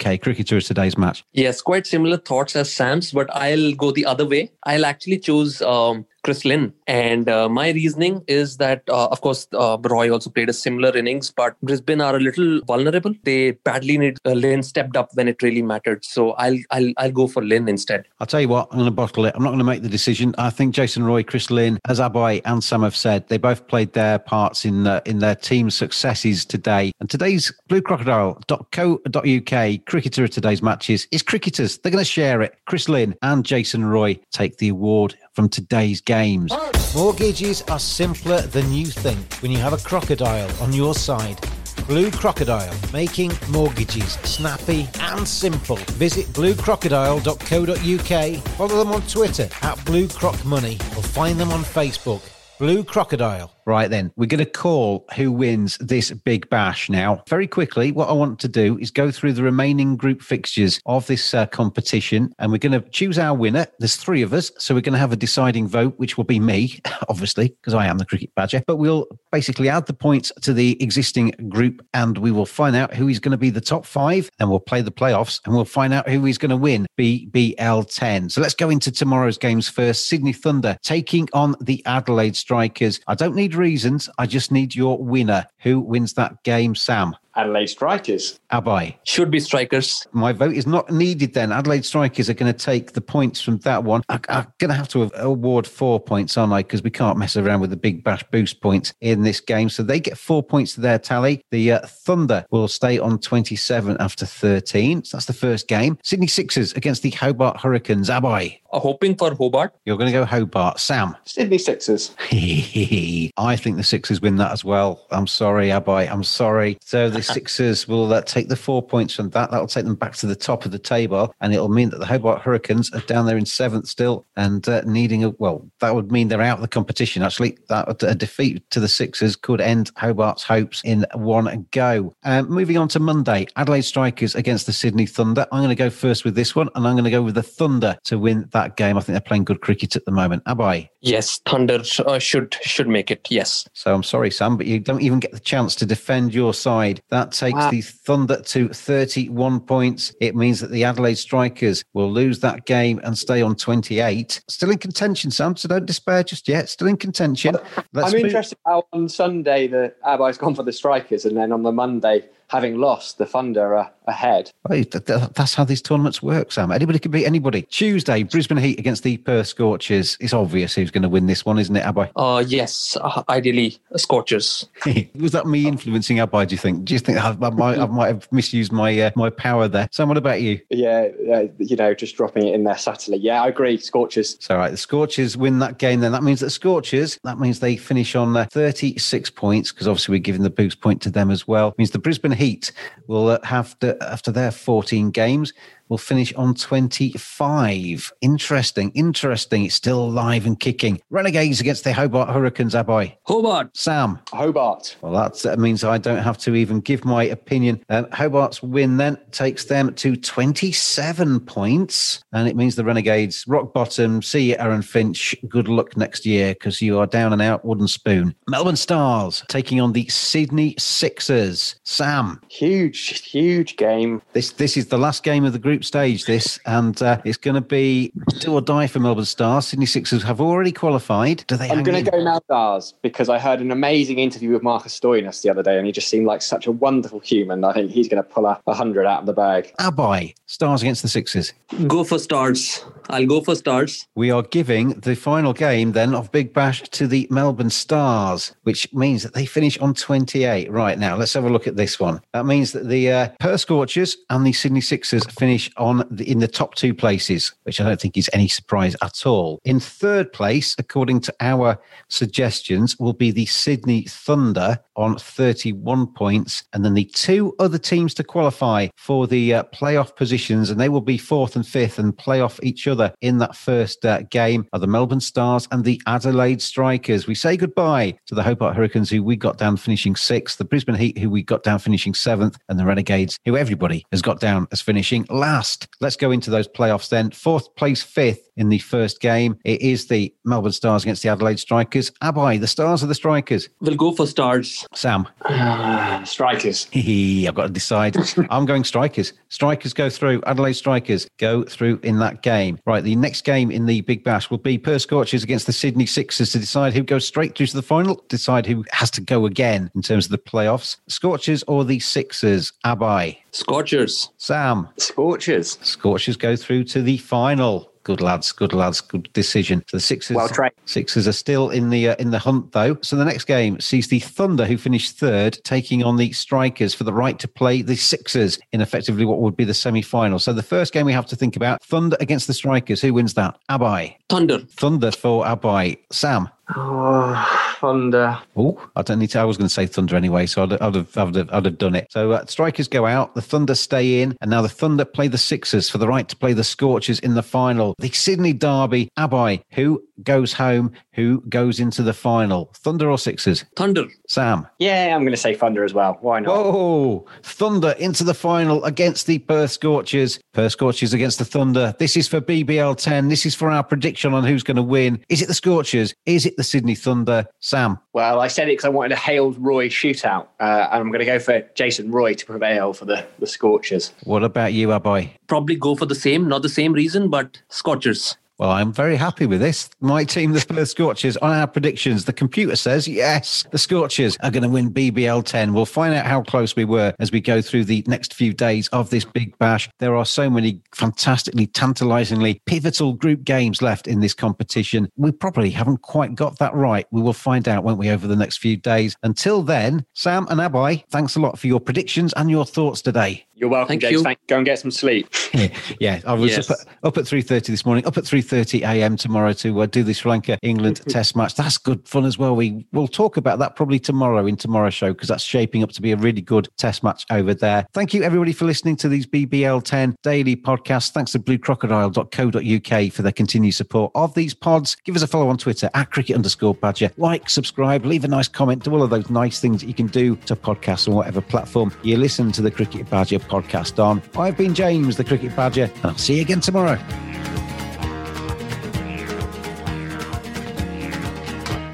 bluecrocodile.co.uk 0.00 0.20
cricketer 0.20 0.56
of 0.56 0.64
today's 0.64 0.98
match. 0.98 1.24
Yes, 1.32 1.60
quite 1.60 1.86
similar 1.86 2.16
thoughts 2.16 2.56
as 2.56 2.72
Sam's, 2.72 3.12
but 3.12 3.34
I'll 3.34 3.72
go 3.72 3.90
the 3.90 4.06
other 4.06 4.26
way. 4.26 4.50
I'll 4.64 4.84
actually 4.84 5.18
choose 5.18 5.62
um, 5.62 6.06
Chris 6.22 6.44
Lynn. 6.44 6.72
And 6.86 7.28
uh, 7.28 7.48
my 7.48 7.70
reasoning 7.70 8.22
is 8.26 8.56
that, 8.58 8.82
uh, 8.88 9.08
of 9.08 9.20
course, 9.20 9.46
uh, 9.52 9.78
Roy 9.82 10.12
also 10.12 10.30
played 10.30 10.48
a 10.48 10.52
similar 10.52 10.96
innings, 10.96 11.30
but 11.30 11.60
Brisbane 11.62 12.00
are 12.00 12.16
a 12.16 12.20
little 12.20 12.60
vulnerable. 12.66 13.14
They 13.22 13.52
badly 13.52 13.98
need 13.98 14.18
uh, 14.24 14.32
Lynn 14.32 14.62
stepped 14.62 14.96
up 14.96 15.10
when 15.14 15.28
it 15.28 15.42
really 15.42 15.62
mattered. 15.62 16.04
So 16.04 16.32
I'll 16.32 16.58
I'll 16.70 16.92
I'll 16.98 17.12
go 17.12 17.26
for 17.26 17.42
Lynn 17.42 17.68
instead. 17.68 18.06
I'll 18.20 18.26
tell 18.26 18.40
you 18.40 18.48
what, 18.48 18.68
I'm 18.70 18.78
going 18.78 18.86
to 18.86 18.90
bottle 18.90 19.26
it. 19.26 19.34
I'm 19.34 19.42
not 19.42 19.50
going 19.50 19.58
to 19.58 19.64
make 19.64 19.82
the 19.82 19.88
decision. 19.88 20.34
I 20.38 20.50
think 20.50 20.74
Jason 20.74 21.04
Roy, 21.04 21.22
Chris 21.22 21.50
Lynn, 21.50 21.78
as 21.88 22.00
Abhay 22.00 22.42
and 22.44 22.62
Sam 22.62 22.82
have 22.82 22.96
said, 22.96 23.28
they 23.28 23.38
both 23.38 23.66
played 23.66 23.92
their 23.92 24.18
parts 24.18 24.64
in 24.64 24.86
uh, 24.86 25.00
in 25.06 25.20
their 25.20 25.34
team's 25.34 25.74
successes 25.74 26.44
today. 26.44 26.92
And 27.00 27.08
today's 27.08 27.52
bluecrocodile.co.uk 27.68 29.86
cricketer 29.86 30.24
of 30.24 30.30
today's 30.30 30.62
matches 30.62 31.08
is 31.10 31.22
cricketers. 31.22 31.78
They're 31.78 31.92
going 31.92 32.04
to 32.04 32.10
share 32.10 32.42
it. 32.42 32.58
Chris 32.66 32.88
Lynn 32.88 33.14
and 33.22 33.44
Jason 33.44 33.84
Roy 33.84 34.18
take 34.32 34.58
the 34.58 34.68
award 34.68 35.16
from 35.40 35.48
today's 35.48 36.02
games. 36.02 36.52
Mortgages 36.94 37.62
are 37.70 37.78
simpler 37.78 38.42
than 38.42 38.70
you 38.74 38.84
think 38.84 39.36
when 39.36 39.50
you 39.50 39.56
have 39.56 39.72
a 39.72 39.78
crocodile 39.78 40.50
on 40.62 40.74
your 40.74 40.94
side. 40.94 41.40
Blue 41.86 42.10
Crocodile, 42.10 42.74
making 42.92 43.32
mortgages 43.48 44.18
snappy 44.24 44.86
and 45.00 45.26
simple. 45.26 45.76
Visit 45.96 46.26
bluecrocodile.co.uk, 46.34 48.42
follow 48.58 48.84
them 48.84 48.92
on 48.92 49.00
Twitter 49.02 49.48
at 49.62 49.82
Blue 49.86 50.08
Croc 50.08 50.44
Money, 50.44 50.74
or 50.94 51.02
find 51.02 51.40
them 51.40 51.52
on 51.52 51.62
Facebook. 51.62 52.20
Blue 52.58 52.84
Crocodile. 52.84 53.50
Right 53.70 53.88
then, 53.88 54.10
we're 54.16 54.26
going 54.26 54.44
to 54.44 54.50
call 54.50 55.06
who 55.14 55.30
wins 55.30 55.78
this 55.78 56.10
big 56.10 56.50
bash 56.50 56.90
now. 56.90 57.22
Very 57.28 57.46
quickly, 57.46 57.92
what 57.92 58.08
I 58.08 58.12
want 58.12 58.40
to 58.40 58.48
do 58.48 58.76
is 58.78 58.90
go 58.90 59.12
through 59.12 59.34
the 59.34 59.44
remaining 59.44 59.96
group 59.96 60.22
fixtures 60.22 60.80
of 60.86 61.06
this 61.06 61.32
uh, 61.34 61.46
competition 61.46 62.34
and 62.40 62.50
we're 62.50 62.58
going 62.58 62.72
to 62.72 62.80
choose 62.90 63.16
our 63.16 63.32
winner. 63.32 63.68
There's 63.78 63.94
three 63.94 64.22
of 64.22 64.32
us, 64.32 64.50
so 64.58 64.74
we're 64.74 64.80
going 64.80 64.94
to 64.94 64.98
have 64.98 65.12
a 65.12 65.16
deciding 65.16 65.68
vote, 65.68 65.94
which 65.98 66.16
will 66.16 66.24
be 66.24 66.40
me, 66.40 66.80
obviously, 67.08 67.50
because 67.60 67.72
I 67.72 67.86
am 67.86 67.98
the 67.98 68.04
cricket 68.04 68.34
badger. 68.34 68.64
But 68.66 68.78
we'll 68.78 69.06
basically 69.30 69.68
add 69.68 69.86
the 69.86 69.92
points 69.92 70.32
to 70.42 70.52
the 70.52 70.76
existing 70.82 71.30
group 71.48 71.86
and 71.94 72.18
we 72.18 72.32
will 72.32 72.46
find 72.46 72.74
out 72.74 72.92
who 72.92 73.06
is 73.06 73.20
going 73.20 73.30
to 73.30 73.38
be 73.38 73.50
the 73.50 73.60
top 73.60 73.86
five 73.86 74.32
and 74.40 74.50
we'll 74.50 74.58
play 74.58 74.82
the 74.82 74.90
playoffs 74.90 75.40
and 75.44 75.54
we'll 75.54 75.64
find 75.64 75.94
out 75.94 76.08
who 76.08 76.26
is 76.26 76.38
going 76.38 76.50
to 76.50 76.56
win 76.56 76.88
BBL 76.98 77.94
10. 77.94 78.30
So 78.30 78.40
let's 78.40 78.54
go 78.54 78.68
into 78.68 78.90
tomorrow's 78.90 79.38
games 79.38 79.68
first. 79.68 80.08
Sydney 80.08 80.32
Thunder 80.32 80.76
taking 80.82 81.28
on 81.34 81.54
the 81.60 81.86
Adelaide 81.86 82.34
Strikers. 82.34 82.98
I 83.06 83.14
don't 83.14 83.36
need 83.36 83.54
reasons. 83.60 84.08
I 84.18 84.26
just 84.26 84.50
need 84.50 84.74
your 84.74 84.98
winner. 84.98 85.46
Who 85.60 85.78
wins 85.80 86.14
that 86.14 86.42
game, 86.42 86.74
Sam? 86.74 87.14
Adelaide 87.40 87.68
Strikers. 87.68 88.38
Abhay. 88.52 88.96
Should 89.04 89.30
be 89.30 89.40
strikers. 89.40 90.06
My 90.12 90.32
vote 90.32 90.54
is 90.54 90.66
not 90.66 90.90
needed 90.90 91.32
then. 91.32 91.52
Adelaide 91.52 91.86
Strikers 91.86 92.28
are 92.28 92.34
going 92.34 92.52
to 92.52 92.58
take 92.58 92.92
the 92.92 93.00
points 93.00 93.40
from 93.40 93.58
that 93.58 93.82
one. 93.82 94.02
I, 94.10 94.20
am 94.28 94.46
going 94.58 94.68
to 94.68 94.74
have 94.74 94.88
to 94.88 95.10
award 95.14 95.66
four 95.66 95.98
points, 95.98 96.36
aren't 96.36 96.52
I? 96.52 96.62
Because 96.62 96.82
we 96.82 96.90
can't 96.90 97.16
mess 97.16 97.36
around 97.36 97.60
with 97.60 97.70
the 97.70 97.76
big 97.76 98.04
bash 98.04 98.22
boost 98.24 98.60
points 98.60 98.92
in 99.00 99.22
this 99.22 99.40
game. 99.40 99.70
So 99.70 99.82
they 99.82 100.00
get 100.00 100.18
four 100.18 100.42
points 100.42 100.74
to 100.74 100.82
their 100.82 100.98
tally. 100.98 101.42
The 101.50 101.72
uh, 101.72 101.86
Thunder 101.86 102.44
will 102.50 102.68
stay 102.68 102.98
on 102.98 103.18
27 103.18 103.96
after 104.00 104.26
13. 104.26 105.04
So 105.04 105.16
that's 105.16 105.26
the 105.26 105.32
first 105.32 105.66
game. 105.66 105.96
Sydney 106.04 106.26
Sixers 106.26 106.74
against 106.74 107.02
the 107.02 107.10
Hobart 107.10 107.58
Hurricanes. 107.58 108.10
Abhay. 108.10 108.58
Uh, 108.70 108.80
hoping 108.80 109.16
for 109.16 109.34
Hobart. 109.34 109.74
You're 109.86 109.96
going 109.96 110.12
to 110.12 110.18
go 110.18 110.26
Hobart. 110.26 110.78
Sam. 110.78 111.16
Sydney 111.24 111.58
Sixers. 111.58 112.14
I 112.32 113.56
think 113.56 113.76
the 113.78 113.82
Sixers 113.82 114.20
win 114.20 114.36
that 114.36 114.52
as 114.52 114.64
well. 114.64 115.06
I'm 115.10 115.26
sorry, 115.26 115.68
Abhay. 115.68 116.10
I'm 116.10 116.24
sorry. 116.24 116.76
So 116.82 117.08
the 117.08 117.29
Sixers 117.32 117.88
will 117.88 118.12
uh, 118.12 118.22
take 118.22 118.48
the 118.48 118.56
four 118.56 118.82
points 118.82 119.14
from 119.14 119.30
that. 119.30 119.50
That'll 119.50 119.66
take 119.66 119.84
them 119.84 119.94
back 119.94 120.14
to 120.16 120.26
the 120.26 120.36
top 120.36 120.64
of 120.64 120.70
the 120.70 120.78
table, 120.78 121.34
and 121.40 121.52
it'll 121.52 121.68
mean 121.68 121.90
that 121.90 121.98
the 121.98 122.06
Hobart 122.06 122.42
Hurricanes 122.42 122.92
are 122.92 123.00
down 123.00 123.26
there 123.26 123.36
in 123.36 123.46
seventh 123.46 123.88
still 123.88 124.26
and 124.36 124.66
uh, 124.68 124.82
needing 124.84 125.24
a 125.24 125.30
well. 125.30 125.68
That 125.80 125.94
would 125.94 126.10
mean 126.10 126.28
they're 126.28 126.40
out 126.40 126.58
of 126.58 126.62
the 126.62 126.68
competition. 126.68 127.22
Actually, 127.22 127.58
that 127.68 128.02
a 128.02 128.14
defeat 128.14 128.68
to 128.70 128.80
the 128.80 128.88
Sixers 128.88 129.36
could 129.36 129.60
end 129.60 129.94
Hobart's 129.96 130.42
hopes 130.42 130.80
in 130.84 131.06
one 131.14 131.66
go. 131.70 132.14
Um, 132.24 132.48
moving 132.50 132.76
on 132.78 132.88
to 132.88 133.00
Monday, 133.00 133.46
Adelaide 133.56 133.82
Strikers 133.82 134.34
against 134.34 134.66
the 134.66 134.72
Sydney 134.72 135.06
Thunder. 135.06 135.46
I'm 135.52 135.60
going 135.60 135.70
to 135.70 135.74
go 135.74 135.90
first 135.90 136.24
with 136.24 136.34
this 136.34 136.54
one, 136.54 136.68
and 136.74 136.86
I'm 136.86 136.94
going 136.94 137.04
to 137.04 137.10
go 137.10 137.22
with 137.22 137.34
the 137.34 137.42
Thunder 137.42 137.96
to 138.04 138.18
win 138.18 138.48
that 138.52 138.76
game. 138.76 138.96
I 138.96 139.00
think 139.00 139.14
they're 139.14 139.20
playing 139.20 139.44
good 139.44 139.60
cricket 139.60 139.96
at 139.96 140.04
the 140.04 140.12
moment. 140.12 140.44
Abhay. 140.44 140.88
Yes, 141.00 141.40
Thunder 141.46 141.82
uh, 142.06 142.18
should 142.18 142.56
should 142.62 142.88
make 142.88 143.10
it. 143.10 143.26
Yes. 143.30 143.66
So 143.72 143.94
I'm 143.94 144.02
sorry, 144.02 144.30
Sam, 144.30 144.56
but 144.56 144.66
you 144.66 144.78
don't 144.78 145.02
even 145.02 145.20
get 145.20 145.32
the 145.32 145.40
chance 145.40 145.74
to 145.76 145.86
defend 145.86 146.34
your 146.34 146.54
side. 146.54 147.00
That 147.10 147.32
takes 147.32 147.56
wow. 147.56 147.70
the 147.70 147.80
Thunder 147.80 148.40
to 148.40 148.68
31 148.68 149.60
points. 149.60 150.14
It 150.20 150.36
means 150.36 150.60
that 150.60 150.70
the 150.70 150.84
Adelaide 150.84 151.16
Strikers 151.16 151.84
will 151.92 152.10
lose 152.10 152.40
that 152.40 152.66
game 152.66 153.00
and 153.04 153.16
stay 153.18 153.42
on 153.42 153.56
28. 153.56 154.42
Still 154.48 154.70
in 154.70 154.78
contention, 154.78 155.30
Sam. 155.30 155.56
So 155.56 155.68
don't 155.68 155.86
despair 155.86 156.22
just 156.22 156.48
yet. 156.48 156.68
Still 156.68 156.88
in 156.88 156.96
contention. 156.96 157.56
Let's 157.92 158.14
I'm 158.14 158.20
interested 158.20 158.58
how 158.64 158.84
on 158.92 159.08
Sunday 159.08 159.66
the 159.66 159.92
Abhay's 160.06 160.38
gone 160.38 160.54
for 160.54 160.62
the 160.62 160.72
Strikers, 160.72 161.24
and 161.24 161.36
then 161.36 161.52
on 161.52 161.62
the 161.62 161.72
Monday 161.72 162.28
having 162.48 162.78
lost, 162.78 163.18
the 163.18 163.26
Thunder 163.26 163.76
are 163.76 163.92
ahead. 164.10 164.50
That's 164.68 165.54
how 165.54 165.64
these 165.64 165.82
tournaments 165.82 166.22
work, 166.22 166.52
Sam. 166.52 166.70
Anybody 166.70 166.98
can 166.98 167.10
beat 167.10 167.24
anybody. 167.24 167.62
Tuesday, 167.62 168.22
Brisbane 168.22 168.58
Heat 168.58 168.78
against 168.78 169.02
the 169.02 169.16
Perth 169.18 169.46
Scorchers. 169.46 170.16
It's 170.20 170.34
obvious 170.34 170.74
who's 170.74 170.90
going 170.90 171.02
to 171.02 171.08
win 171.08 171.26
this 171.26 171.44
one, 171.44 171.58
isn't 171.58 171.74
it, 171.74 171.84
Abhay? 171.84 172.10
Uh, 172.16 172.44
yes, 172.46 172.96
uh, 173.00 173.22
ideally, 173.28 173.78
Scorchers. 173.96 174.68
Was 175.14 175.32
that 175.32 175.46
me 175.46 175.66
influencing 175.66 176.18
Abhay, 176.18 176.46
do 176.48 176.54
you 176.54 176.58
think? 176.58 176.84
Do 176.84 176.94
you 176.94 177.00
think 177.00 177.18
I 177.24 177.32
might, 177.32 177.78
I 177.78 177.86
might 177.86 178.08
have 178.08 178.30
misused 178.32 178.72
my 178.72 178.98
uh, 179.00 179.10
my 179.16 179.30
power 179.30 179.68
there? 179.68 179.88
Sam, 179.92 180.08
what 180.08 180.16
about 180.16 180.40
you? 180.42 180.60
Yeah, 180.70 181.08
uh, 181.32 181.44
you 181.58 181.76
know, 181.76 181.94
just 181.94 182.16
dropping 182.16 182.46
it 182.46 182.54
in 182.54 182.64
there 182.64 182.76
subtly. 182.78 183.18
Yeah, 183.18 183.42
I 183.42 183.48
agree. 183.48 183.78
Scorchers. 183.78 184.36
So, 184.40 184.56
right, 184.56 184.70
the 184.70 184.76
Scorchers 184.76 185.36
win 185.36 185.58
that 185.60 185.78
game 185.78 186.00
then. 186.00 186.12
That 186.12 186.22
means 186.22 186.40
that 186.40 186.50
Scorchers, 186.50 187.18
that 187.24 187.38
means 187.38 187.60
they 187.60 187.76
finish 187.76 188.14
on 188.14 188.36
uh, 188.36 188.46
36 188.50 189.30
points 189.30 189.72
because 189.72 189.88
obviously 189.88 190.12
we're 190.12 190.18
giving 190.18 190.42
the 190.42 190.50
boost 190.50 190.80
point 190.80 191.02
to 191.02 191.10
them 191.10 191.30
as 191.30 191.46
well. 191.46 191.68
It 191.68 191.78
means 191.78 191.90
the 191.90 191.98
Brisbane 191.98 192.32
Heat 192.32 192.72
will 193.06 193.28
uh, 193.28 193.38
have 193.44 193.78
to, 193.80 193.96
after 194.00 194.30
their 194.30 194.50
14 194.50 195.10
games, 195.10 195.52
will 195.90 195.98
finish 195.98 196.32
on 196.34 196.54
25. 196.54 198.12
Interesting, 198.22 198.90
interesting. 198.94 199.64
It's 199.64 199.74
still 199.74 200.02
alive 200.02 200.46
and 200.46 200.58
kicking. 200.58 201.02
Renegades 201.10 201.60
against 201.60 201.84
the 201.84 201.92
Hobart 201.92 202.30
Hurricanes, 202.30 202.74
Abhay. 202.74 203.16
Hobart. 203.24 203.76
Sam. 203.76 204.18
Hobart. 204.32 204.96
Well, 205.02 205.12
that 205.12 205.58
means 205.58 205.84
I 205.84 205.98
don't 205.98 206.22
have 206.22 206.38
to 206.38 206.54
even 206.54 206.80
give 206.80 207.04
my 207.04 207.24
opinion. 207.24 207.84
Um, 207.90 208.06
Hobart's 208.12 208.62
win 208.62 208.96
then 208.96 209.18
takes 209.32 209.64
them 209.64 209.92
to 209.96 210.16
27 210.16 211.40
points. 211.40 212.22
And 212.32 212.48
it 212.48 212.56
means 212.56 212.76
the 212.76 212.84
Renegades 212.84 213.44
rock 213.48 213.74
bottom. 213.74 214.22
See 214.22 214.50
you, 214.50 214.56
Aaron 214.58 214.82
Finch. 214.82 215.34
Good 215.48 215.68
luck 215.68 215.96
next 215.96 216.24
year 216.24 216.54
because 216.54 216.80
you 216.80 216.98
are 216.98 217.06
down 217.06 217.32
and 217.32 217.42
out 217.42 217.64
wooden 217.64 217.88
spoon. 217.88 218.34
Melbourne 218.48 218.76
Stars 218.76 219.42
taking 219.48 219.80
on 219.80 219.92
the 219.92 220.06
Sydney 220.08 220.76
Sixers. 220.78 221.74
Sam. 221.82 222.40
Huge, 222.48 223.28
huge 223.28 223.76
game. 223.76 224.22
This, 224.32 224.52
this 224.52 224.76
is 224.76 224.86
the 224.86 224.98
last 224.98 225.24
game 225.24 225.44
of 225.44 225.52
the 225.52 225.58
group 225.58 225.79
group 225.80 225.86
stage, 225.86 226.26
this, 226.26 226.60
and 226.66 227.00
uh, 227.02 227.20
it's 227.24 227.38
going 227.38 227.54
to 227.54 227.60
be 227.60 228.12
do 228.40 228.52
or 228.52 228.60
die 228.60 228.86
for 228.86 228.98
Melbourne 228.98 229.24
Stars. 229.24 229.68
Sydney 229.68 229.86
Sixers 229.86 230.22
have 230.22 230.40
already 230.40 230.72
qualified. 230.72 231.44
Do 231.46 231.56
they? 231.56 231.70
I'm 231.70 231.82
going 231.82 232.04
to 232.04 232.10
go 232.10 232.22
Mel 232.22 232.42
Stars 232.44 232.94
because 233.02 233.28
I 233.28 233.38
heard 233.38 233.60
an 233.60 233.70
amazing 233.70 234.18
interview 234.18 234.50
with 234.50 234.62
Marcus 234.62 234.98
Stoinis 234.98 235.42
the 235.42 235.48
other 235.48 235.62
day, 235.62 235.78
and 235.78 235.86
he 235.86 235.92
just 235.92 236.08
seemed 236.08 236.26
like 236.26 236.42
such 236.42 236.66
a 236.66 236.72
wonderful 236.72 237.20
human. 237.20 237.64
I 237.64 237.72
think 237.72 237.90
he's 237.90 238.08
going 238.08 238.22
to 238.22 238.28
pull 238.28 238.44
a 238.46 238.60
hundred 238.74 239.06
out 239.06 239.20
of 239.20 239.26
the 239.26 239.32
bag. 239.32 239.72
Abhay, 239.80 240.34
Stars 240.46 240.82
against 240.82 241.02
the 241.02 241.08
Sixers. 241.08 241.52
Go 241.86 242.04
for 242.04 242.18
Stars. 242.18 242.84
I'll 243.08 243.26
go 243.26 243.40
for 243.40 243.54
Stars. 243.54 244.06
We 244.14 244.30
are 244.30 244.42
giving 244.42 245.00
the 245.00 245.16
final 245.16 245.52
game 245.52 245.92
then 245.92 246.14
of 246.14 246.30
Big 246.30 246.52
Bash 246.52 246.82
to 246.82 247.06
the 247.06 247.26
Melbourne 247.30 247.70
Stars, 247.70 248.54
which 248.64 248.92
means 248.92 249.22
that 249.22 249.34
they 249.34 249.46
finish 249.46 249.78
on 249.78 249.94
28. 249.94 250.70
Right 250.70 250.98
now, 250.98 251.16
let's 251.16 251.32
have 251.34 251.44
a 251.44 251.48
look 251.48 251.66
at 251.66 251.76
this 251.76 251.98
one. 251.98 252.20
That 252.32 252.46
means 252.46 252.72
that 252.72 252.88
the 252.88 253.10
uh, 253.10 253.28
Perth 253.40 253.62
Scorchers 253.62 254.16
and 254.28 254.46
the 254.46 254.52
Sydney 254.52 254.80
Sixers 254.80 255.24
finish 255.26 255.69
on 255.76 256.06
the, 256.10 256.30
in 256.30 256.38
the 256.38 256.48
top 256.48 256.74
two 256.74 256.94
places, 256.94 257.52
which 257.64 257.80
I 257.80 257.84
don't 257.84 258.00
think 258.00 258.16
is 258.16 258.30
any 258.32 258.48
surprise 258.48 258.96
at 259.02 259.26
all. 259.26 259.60
In 259.64 259.80
third 259.80 260.32
place, 260.32 260.74
according 260.78 261.20
to 261.20 261.34
our 261.40 261.80
suggestions, 262.08 262.98
will 262.98 263.12
be 263.12 263.30
the 263.30 263.46
Sydney 263.46 264.02
Thunder 264.02 264.78
on 264.96 265.16
31 265.16 266.08
points, 266.08 266.64
and 266.72 266.84
then 266.84 266.94
the 266.94 267.04
two 267.04 267.54
other 267.58 267.78
teams 267.78 268.12
to 268.14 268.24
qualify 268.24 268.88
for 268.96 269.26
the 269.26 269.54
uh, 269.54 269.62
playoff 269.74 270.14
positions, 270.14 270.70
and 270.70 270.78
they 270.78 270.88
will 270.88 271.00
be 271.00 271.16
fourth 271.16 271.56
and 271.56 271.66
fifth 271.66 271.98
and 271.98 272.16
play 272.16 272.40
off 272.40 272.60
each 272.62 272.86
other 272.86 273.12
in 273.20 273.38
that 273.38 273.56
first 273.56 274.04
uh, 274.04 274.22
game 274.30 274.66
are 274.72 274.78
the 274.78 274.86
Melbourne 274.86 275.20
Stars 275.20 275.66
and 275.70 275.84
the 275.84 276.00
Adelaide 276.06 276.60
Strikers. 276.60 277.26
We 277.26 277.34
say 277.34 277.56
goodbye 277.56 278.18
to 278.26 278.34
the 278.34 278.42
Hobart 278.42 278.76
Hurricanes, 278.76 279.10
who 279.10 279.22
we 279.22 279.36
got 279.36 279.58
down 279.58 279.76
finishing 279.76 280.16
sixth, 280.16 280.58
the 280.58 280.64
Brisbane 280.64 280.94
Heat, 280.94 281.18
who 281.18 281.30
we 281.30 281.42
got 281.42 281.62
down 281.62 281.78
finishing 281.78 282.14
seventh, 282.14 282.58
and 282.68 282.78
the 282.78 282.84
Renegades, 282.84 283.38
who 283.44 283.56
everybody 283.56 284.04
has 284.12 284.22
got 284.22 284.40
down 284.40 284.66
as 284.72 284.80
finishing 284.80 285.26
last. 285.30 285.59
Let's 286.00 286.16
go 286.16 286.30
into 286.30 286.50
those 286.50 286.68
playoffs 286.68 287.08
then. 287.08 287.30
Fourth 287.30 287.74
place, 287.74 288.02
fifth 288.02 288.49
in 288.60 288.68
the 288.68 288.78
first 288.78 289.20
game. 289.20 289.58
It 289.64 289.80
is 289.80 290.06
the 290.06 290.32
Melbourne 290.44 290.72
Stars 290.72 291.02
against 291.02 291.22
the 291.22 291.30
Adelaide 291.30 291.58
Strikers. 291.58 292.10
Abhay, 292.22 292.60
the 292.60 292.66
Stars 292.66 293.02
are 293.02 293.06
the 293.06 293.14
Strikers. 293.14 293.68
We'll 293.80 293.96
go 293.96 294.12
for 294.12 294.26
stars. 294.26 294.86
Sam. 294.94 295.26
Uh, 295.42 296.22
strikers. 296.24 296.88
I've 296.94 297.54
got 297.54 297.66
to 297.66 297.72
decide. 297.72 298.16
I'm 298.50 298.66
going 298.66 298.84
Strikers. 298.84 299.32
Strikers 299.48 299.94
go 299.94 300.10
through. 300.10 300.42
Adelaide 300.46 300.74
Strikers 300.74 301.26
go 301.38 301.64
through 301.64 302.00
in 302.02 302.18
that 302.18 302.42
game. 302.42 302.78
Right, 302.86 303.02
the 303.02 303.16
next 303.16 303.44
game 303.44 303.70
in 303.70 303.86
the 303.86 304.02
Big 304.02 304.22
Bash 304.22 304.50
will 304.50 304.58
be 304.58 304.78
Perth 304.78 305.02
Scorchers 305.02 305.42
against 305.42 305.66
the 305.66 305.72
Sydney 305.72 306.06
Sixers 306.06 306.52
to 306.52 306.58
decide 306.58 306.92
who 306.92 307.02
goes 307.02 307.26
straight 307.26 307.56
through 307.56 307.66
to 307.68 307.76
the 307.76 307.82
final, 307.82 308.22
decide 308.28 308.66
who 308.66 308.84
has 308.92 309.10
to 309.12 309.20
go 309.20 309.46
again 309.46 309.90
in 309.94 310.02
terms 310.02 310.26
of 310.26 310.30
the 310.30 310.38
playoffs. 310.38 310.98
Scorchers 311.08 311.64
or 311.66 311.84
the 311.84 311.98
Sixers? 311.98 312.72
Abhay. 312.84 313.38
Scorchers. 313.52 314.30
Sam. 314.36 314.88
Scorchers. 314.96 315.78
Scorchers 315.82 316.36
go 316.36 316.56
through 316.56 316.84
to 316.84 317.02
the 317.02 317.16
final. 317.18 317.89
Good 318.02 318.20
lads, 318.20 318.50
good 318.52 318.72
lads, 318.72 319.00
good 319.00 319.30
decision. 319.34 319.84
So 319.88 319.98
the 319.98 320.00
Sixers, 320.00 320.36
Well 320.36 320.48
trained. 320.48 320.72
Sixers 320.86 321.28
are 321.28 321.32
still 321.32 321.68
in 321.68 321.90
the 321.90 322.10
uh, 322.10 322.16
in 322.18 322.30
the 322.30 322.38
hunt 322.38 322.72
though. 322.72 322.96
So 323.02 323.14
the 323.14 323.24
next 323.24 323.44
game 323.44 323.78
sees 323.78 324.08
the 324.08 324.20
Thunder, 324.20 324.64
who 324.64 324.78
finished 324.78 325.18
third, 325.18 325.58
taking 325.64 326.02
on 326.02 326.16
the 326.16 326.32
Strikers 326.32 326.94
for 326.94 327.04
the 327.04 327.12
right 327.12 327.38
to 327.38 327.46
play 327.46 327.82
the 327.82 327.96
Sixers 327.96 328.58
in 328.72 328.80
effectively 328.80 329.26
what 329.26 329.40
would 329.40 329.56
be 329.56 329.64
the 329.64 329.74
semi-final. 329.74 330.38
So 330.38 330.52
the 330.52 330.62
first 330.62 330.94
game 330.94 331.04
we 331.04 331.12
have 331.12 331.26
to 331.26 331.36
think 331.36 331.56
about: 331.56 331.82
Thunder 331.82 332.16
against 332.20 332.46
the 332.46 332.54
Strikers. 332.54 333.02
Who 333.02 333.12
wins 333.12 333.34
that? 333.34 333.58
Abhay. 333.68 334.16
Thunder. 334.30 334.60
Thunder 334.60 335.10
for 335.10 335.44
Abhay. 335.44 335.98
Sam. 336.10 336.48
Oh, 336.76 337.76
Thunder. 337.80 338.38
Oh, 338.56 338.90
I 338.94 339.02
don't 339.02 339.18
need 339.18 339.30
to. 339.30 339.40
I 339.40 339.44
was 339.44 339.56
going 339.56 339.68
to 339.68 339.74
say 339.74 339.86
Thunder 339.86 340.16
anyway, 340.16 340.46
so 340.46 340.64
I'd, 340.64 340.72
I'd, 340.74 340.94
have, 340.94 341.16
I'd, 341.16 341.34
have, 341.34 341.50
I'd 341.52 341.64
have 341.64 341.78
done 341.78 341.94
it. 341.94 342.08
So 342.10 342.32
uh, 342.32 342.46
strikers 342.46 342.88
go 342.88 343.06
out, 343.06 343.34
the 343.34 343.42
Thunder 343.42 343.74
stay 343.74 344.22
in, 344.22 344.36
and 344.40 344.50
now 344.50 344.62
the 344.62 344.68
Thunder 344.68 345.04
play 345.04 345.28
the 345.28 345.38
Sixers 345.38 345.88
for 345.88 345.98
the 345.98 346.08
right 346.08 346.28
to 346.28 346.36
play 346.36 346.52
the 346.52 346.64
Scorchers 346.64 347.18
in 347.20 347.34
the 347.34 347.42
final. 347.42 347.94
The 347.98 348.10
Sydney 348.10 348.52
Derby. 348.52 349.08
Abhay, 349.18 349.62
who 349.70 350.02
goes 350.22 350.52
home? 350.52 350.92
Who 351.14 351.42
goes 351.48 351.80
into 351.80 352.02
the 352.02 352.12
final? 352.12 352.70
Thunder 352.74 353.10
or 353.10 353.18
Sixers? 353.18 353.64
Thunder. 353.76 354.06
Sam. 354.28 354.66
Yeah, 354.78 355.14
I'm 355.14 355.22
going 355.22 355.32
to 355.32 355.36
say 355.36 355.54
Thunder 355.54 355.84
as 355.84 355.94
well. 355.94 356.18
Why 356.20 356.40
not? 356.40 356.54
Oh, 356.54 357.26
Thunder 357.42 357.94
into 357.98 358.24
the 358.24 358.34
final 358.34 358.84
against 358.84 359.26
the 359.26 359.38
Perth 359.38 359.72
Scorchers. 359.72 360.38
Perth 360.52 360.72
Scorchers 360.72 361.12
against 361.12 361.38
the 361.38 361.44
Thunder. 361.44 361.94
This 361.98 362.16
is 362.16 362.28
for 362.28 362.40
BBL 362.40 362.96
10. 362.96 363.28
This 363.28 363.46
is 363.46 363.54
for 363.54 363.70
our 363.70 363.82
prediction 363.82 364.34
on 364.34 364.44
who's 364.44 364.62
going 364.62 364.76
to 364.76 364.82
win. 364.82 365.22
Is 365.28 365.42
it 365.42 365.48
the 365.48 365.54
Scorchers? 365.54 366.14
Is 366.26 366.46
it 366.46 366.56
the 366.60 366.64
Sydney 366.64 366.94
Thunder? 366.94 367.46
Sam. 367.60 367.98
Well, 368.12 368.38
I 368.38 368.48
said 368.48 368.68
it 368.68 368.72
because 368.72 368.84
I 368.84 368.90
wanted 368.90 369.12
a 369.12 369.16
Hale 369.16 369.52
Roy 369.52 369.88
shootout, 369.88 370.48
uh, 370.60 370.88
and 370.92 371.00
I'm 371.00 371.08
going 371.08 371.20
to 371.20 371.24
go 371.24 371.38
for 371.38 371.62
Jason 371.74 372.10
Roy 372.10 372.34
to 372.34 372.44
prevail 372.44 372.92
for 372.92 373.06
the, 373.06 373.26
the 373.38 373.46
Scorchers. 373.46 374.12
What 374.24 374.44
about 374.44 374.74
you, 374.74 374.88
Abhay? 374.88 375.30
Probably 375.46 375.74
go 375.74 375.94
for 375.94 376.04
the 376.04 376.14
same, 376.14 376.48
not 376.48 376.60
the 376.60 376.68
same 376.68 376.92
reason, 376.92 377.30
but 377.30 377.62
Scorchers. 377.70 378.36
Well, 378.60 378.72
I'm 378.72 378.92
very 378.92 379.16
happy 379.16 379.46
with 379.46 379.60
this. 379.60 379.88
My 380.00 380.22
team, 380.22 380.52
the 380.52 380.60
Perth 380.60 380.90
Scorchers, 380.90 381.38
on 381.38 381.50
our 381.50 381.66
predictions, 381.66 382.26
the 382.26 382.32
computer 382.34 382.76
says 382.76 383.08
yes, 383.08 383.64
the 383.70 383.78
Scorchers 383.78 384.36
are 384.42 384.50
going 384.50 384.64
to 384.64 384.68
win 384.68 384.92
BBL 384.92 385.42
10. 385.46 385.72
We'll 385.72 385.86
find 385.86 386.12
out 386.12 386.26
how 386.26 386.42
close 386.42 386.76
we 386.76 386.84
were 386.84 387.14
as 387.18 387.32
we 387.32 387.40
go 387.40 387.62
through 387.62 387.84
the 387.84 388.04
next 388.06 388.34
few 388.34 388.52
days 388.52 388.86
of 388.88 389.08
this 389.08 389.24
big 389.24 389.56
bash. 389.56 389.88
There 389.98 390.14
are 390.14 390.26
so 390.26 390.50
many 390.50 390.82
fantastically, 390.94 391.68
tantalizingly 391.68 392.60
pivotal 392.66 393.14
group 393.14 393.44
games 393.44 393.80
left 393.80 394.06
in 394.06 394.20
this 394.20 394.34
competition. 394.34 395.08
We 395.16 395.32
probably 395.32 395.70
haven't 395.70 396.02
quite 396.02 396.34
got 396.34 396.58
that 396.58 396.74
right. 396.74 397.06
We 397.10 397.22
will 397.22 397.32
find 397.32 397.66
out, 397.66 397.82
won't 397.82 397.98
we, 397.98 398.10
over 398.10 398.26
the 398.26 398.36
next 398.36 398.58
few 398.58 398.76
days. 398.76 399.16
Until 399.22 399.62
then, 399.62 400.04
Sam 400.12 400.46
and 400.50 400.60
Abhay, 400.60 401.02
thanks 401.08 401.34
a 401.34 401.40
lot 401.40 401.58
for 401.58 401.66
your 401.66 401.80
predictions 401.80 402.34
and 402.36 402.50
your 402.50 402.66
thoughts 402.66 403.00
today. 403.00 403.46
You're 403.54 403.70
welcome, 403.70 403.88
Thank 403.88 404.02
James. 404.02 404.12
you. 404.12 404.22
Thank, 404.22 404.46
go 404.46 404.56
and 404.56 404.64
get 404.66 404.78
some 404.78 404.90
sleep. 404.90 405.28
yeah, 406.00 406.20
I 406.26 406.32
was 406.32 406.50
Yes. 406.50 406.70
up, 406.70 406.78
at, 406.80 407.06
up 407.08 407.18
at 407.18 407.24
3.30 407.24 407.66
this 407.66 407.84
morning, 407.84 408.06
up 408.06 408.16
at 408.16 408.24
3.30 408.24 408.49
a.m. 408.52 409.16
tomorrow 409.16 409.52
to 409.54 409.80
uh, 409.80 409.86
do 409.86 410.02
the 410.02 410.12
Sri 410.12 410.30
Lanka-England 410.30 411.02
test 411.08 411.36
match. 411.36 411.54
That's 411.54 411.78
good 411.78 412.06
fun 412.06 412.24
as 412.24 412.38
well. 412.38 412.56
We 412.56 412.86
will 412.92 413.08
talk 413.08 413.36
about 413.36 413.58
that 413.58 413.76
probably 413.76 413.98
tomorrow 413.98 414.46
in 414.46 414.56
tomorrow's 414.56 414.94
show 414.94 415.12
because 415.12 415.28
that's 415.28 415.42
shaping 415.42 415.82
up 415.82 415.90
to 415.92 416.02
be 416.02 416.12
a 416.12 416.16
really 416.16 416.40
good 416.40 416.68
test 416.76 417.02
match 417.02 417.24
over 417.30 417.54
there. 417.54 417.86
Thank 417.92 418.14
you, 418.14 418.22
everybody, 418.22 418.52
for 418.52 418.64
listening 418.64 418.96
to 418.96 419.08
these 419.08 419.26
BBL 419.26 419.82
10 419.82 420.16
daily 420.22 420.56
podcasts. 420.56 421.10
Thanks 421.10 421.32
to 421.32 421.38
bluecrocodile.co.uk 421.38 423.12
for 423.12 423.22
their 423.22 423.32
continued 423.32 423.74
support 423.74 424.12
of 424.14 424.34
these 424.34 424.54
pods. 424.54 424.96
Give 425.04 425.16
us 425.16 425.22
a 425.22 425.26
follow 425.26 425.48
on 425.48 425.58
Twitter 425.58 425.90
at 425.94 426.10
cricket 426.10 426.36
underscore 426.36 426.74
badger. 426.74 427.10
Like, 427.16 427.48
subscribe, 427.48 428.04
leave 428.04 428.24
a 428.24 428.28
nice 428.28 428.48
comment, 428.48 428.84
do 428.84 428.92
all 428.92 429.02
of 429.02 429.10
those 429.10 429.30
nice 429.30 429.60
things 429.60 429.80
that 429.80 429.86
you 429.86 429.94
can 429.94 430.08
do 430.08 430.36
to 430.36 430.56
podcasts 430.56 431.08
on 431.08 431.14
whatever 431.14 431.40
platform 431.40 431.92
you 432.02 432.16
listen 432.16 432.52
to 432.52 432.62
the 432.62 432.70
Cricket 432.70 433.08
Badger 433.10 433.38
podcast 433.38 434.02
on. 434.02 434.22
I've 434.36 434.56
been 434.56 434.74
James, 434.74 435.16
the 435.16 435.24
Cricket 435.24 435.54
Badger, 435.54 435.90
and 435.94 436.04
I'll 436.04 436.16
see 436.16 436.36
you 436.36 436.42
again 436.42 436.60
tomorrow. 436.60 436.98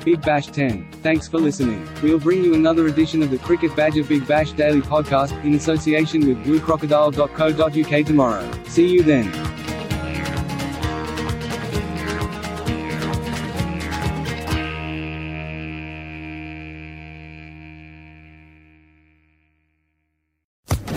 Big 0.06 0.22
Bash 0.22 0.46
10. 0.46 0.86
Thanks 1.02 1.26
for 1.26 1.38
listening. 1.38 1.84
We'll 2.00 2.20
bring 2.20 2.44
you 2.44 2.54
another 2.54 2.86
edition 2.86 3.24
of 3.24 3.30
the 3.30 3.38
Cricket 3.38 3.74
Badger 3.74 4.04
Big 4.04 4.24
Bash 4.24 4.52
Daily 4.52 4.80
Podcast 4.80 5.32
in 5.44 5.54
association 5.54 6.24
with 6.28 6.44
bluecrocodile.co.uk 6.44 8.06
tomorrow. 8.06 8.48
See 8.68 8.86
you 8.86 9.02
then. 9.02 9.32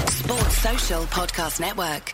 Sports 0.08 0.58
Social 0.60 1.02
Podcast 1.06 1.60
Network. 1.60 2.14